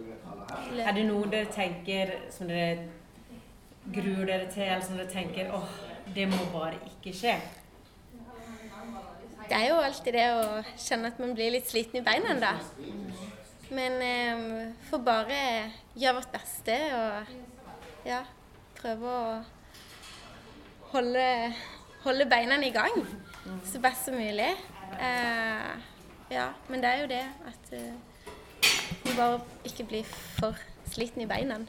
Er 0.82 0.96
det 0.98 1.06
noe 1.08 1.30
dere 1.30 1.52
tenker 1.54 2.16
som 2.34 2.50
dere 2.50 2.88
gruer 3.94 4.26
dere 4.26 4.48
til, 4.50 4.66
eller 4.66 4.86
som 4.86 4.98
dere 4.98 5.12
tenker 5.12 5.54
åh, 5.54 5.70
det 6.16 6.26
må 6.32 6.42
bare 6.54 6.82
ikke 6.90 7.14
skje? 7.16 7.38
Det 9.44 9.60
er 9.60 9.70
jo 9.70 9.80
alltid 9.84 10.16
det 10.16 10.28
å 10.34 10.46
kjenne 10.80 11.10
at 11.12 11.18
man 11.22 11.34
blir 11.38 11.54
litt 11.54 11.70
sliten 11.70 12.00
i 12.00 12.06
beina 12.06 12.34
da. 12.42 12.56
Men 13.74 13.98
eh, 14.02 14.70
får 14.90 15.02
bare 15.06 15.42
gjøre 15.94 16.18
vårt 16.20 16.34
beste 16.34 16.78
og 16.98 18.08
ja, 18.08 18.24
prøve 18.80 19.14
å 19.14 19.28
holde, 20.93 21.27
holde 22.03 22.29
beina 22.29 22.58
i 22.63 22.71
gang 22.73 23.03
så 23.67 23.79
best 23.84 24.06
som 24.06 24.15
mulig. 24.15 24.49
Eh, 24.99 25.71
ja, 26.34 26.47
men 26.69 26.82
det 26.82 26.89
er 26.89 27.01
jo 27.01 27.08
det 27.12 27.23
at 27.49 27.71
du 27.71 27.79
vi 29.03 29.15
bare 29.17 29.39
ikke 29.67 29.86
blir 29.88 30.03
for 30.39 30.58
sliten 30.91 31.23
i 31.23 31.27
beina. 31.29 31.60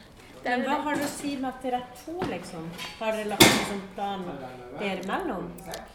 Men 0.45 0.61
hva 0.67 0.77
har 0.85 0.97
du 0.99 1.01
å 1.01 1.09
si 1.09 1.31
med 1.39 1.47
at 1.49 1.63
dere 1.65 1.79
er 1.81 1.85
to, 1.97 2.13
liksom? 2.29 2.67
Har 2.99 3.15
dere 3.17 3.31
lagt 3.31 3.45
en 3.47 3.63
sånn 3.71 3.81
plan 3.95 4.25
dere 4.77 5.01
imellom? 5.01 5.47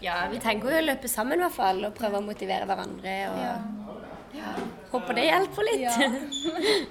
Ja, 0.03 0.25
vi 0.33 0.41
tenker 0.43 0.73
jo 0.75 0.81
å 0.81 0.87
løpe 0.89 1.11
sammen 1.11 1.39
i 1.39 1.45
hvert 1.45 1.55
fall, 1.55 1.85
og 1.87 1.95
prøve 1.95 2.19
å 2.19 2.27
motivere 2.27 2.67
hverandre. 2.67 3.15
Og 3.31 4.35
ja. 4.41 4.51
håper 4.91 5.19
det 5.21 5.29
hjelper 5.29 5.69
litt. 5.71 6.91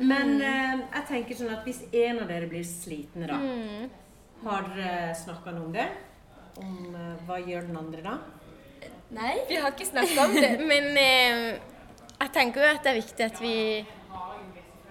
Men 0.00 0.38
eh, 0.40 0.80
jeg 0.80 1.04
tenker 1.10 1.36
sånn 1.36 1.52
at 1.52 1.68
hvis 1.68 1.82
en 1.92 2.22
av 2.22 2.30
dere 2.32 2.48
blir 2.48 2.64
sliten, 2.64 3.28
da, 3.28 3.36
Mm. 3.36 3.90
Har 4.50 4.62
dere 4.74 5.14
snakka 5.14 5.52
noe 5.56 5.66
om 5.68 5.72
det? 5.74 5.88
Om 6.62 6.94
eh, 6.94 7.24
hva 7.26 7.38
gjør 7.42 7.66
den 7.68 7.76
andre 7.80 8.02
da? 8.02 8.16
Nei, 9.16 9.34
vi 9.48 9.56
har 9.62 9.70
ikke 9.74 9.86
snakket 9.86 10.18
om 10.24 10.34
det. 10.34 10.50
Men 10.72 10.88
eh, 10.96 11.60
jeg 12.20 12.32
tenker 12.34 12.62
jo 12.64 12.70
at 12.74 12.82
det 12.84 12.90
er 12.94 13.00
viktig 13.00 13.26
at 13.26 13.40
vi 13.42 13.54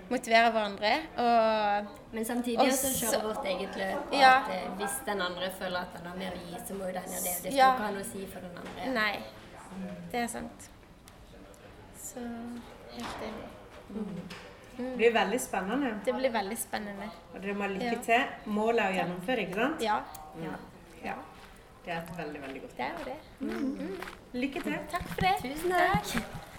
motiverer 0.10 0.52
hverandre. 0.54 0.92
Og, 1.24 1.94
Men 2.14 2.26
samtidig 2.26 2.60
og 2.62 2.68
også 2.68 2.92
så- 2.94 3.10
kjøre 3.10 3.24
vårt 3.28 3.46
eget 3.54 3.76
løp. 3.82 4.14
Ja. 4.14 4.36
At, 4.46 4.52
eh, 4.56 4.70
hvis 4.80 5.00
den 5.08 5.22
andre 5.26 5.52
føler 5.60 5.80
at 5.82 5.98
den 5.98 6.08
har 6.12 6.18
mer 6.22 6.38
å 6.38 6.44
gi, 6.46 6.62
så 6.68 6.78
må 6.78 6.86
jo 6.90 6.94
den 7.00 7.10
gjøre 7.12 7.26
det. 7.26 7.36
Det 7.44 7.52
skal 7.52 7.58
Ja. 7.60 7.72
ikke 7.74 7.84
ha 7.88 7.92
noe 7.92 8.06
å 8.06 8.12
si 8.12 8.26
for 8.34 8.40
den 8.40 8.58
andre. 8.64 8.94
Nei, 8.94 9.20
det 10.12 10.24
er 10.24 10.28
sant. 10.28 10.70
Så 12.06 12.22
helt 12.96 13.24
enig. 13.30 14.45
Det 14.78 14.96
blir 14.98 15.14
veldig 15.14 15.40
spennende. 15.40 15.92
Det 16.06 16.14
blir 16.16 16.32
veldig 16.34 16.58
spennende. 16.58 17.10
Og 17.34 17.42
dere 17.42 17.54
må 17.56 17.68
lykke 17.72 17.92
Ja. 17.94 18.02
til. 18.08 18.52
Målet 18.52 18.80
er 18.84 18.90
å 18.92 18.96
gjennomføre, 19.00 19.46
ikke 19.48 19.56
sant? 19.62 19.82
Ja. 19.82 20.00
Ja. 20.44 20.56
ja. 21.04 21.16
Det 21.86 21.94
er 21.94 21.98
et 22.02 22.18
veldig, 22.18 22.42
veldig 22.42 22.62
godt 22.62 22.78
Det 22.78 22.86
er 22.86 22.92
jo 22.98 23.04
det. 23.06 24.00
Lykke 24.34 24.64
til. 24.64 24.78
Takk 24.92 25.08
for 25.14 25.22
det. 25.22 25.36
Tusen 25.44 25.72
takk. 25.72 26.55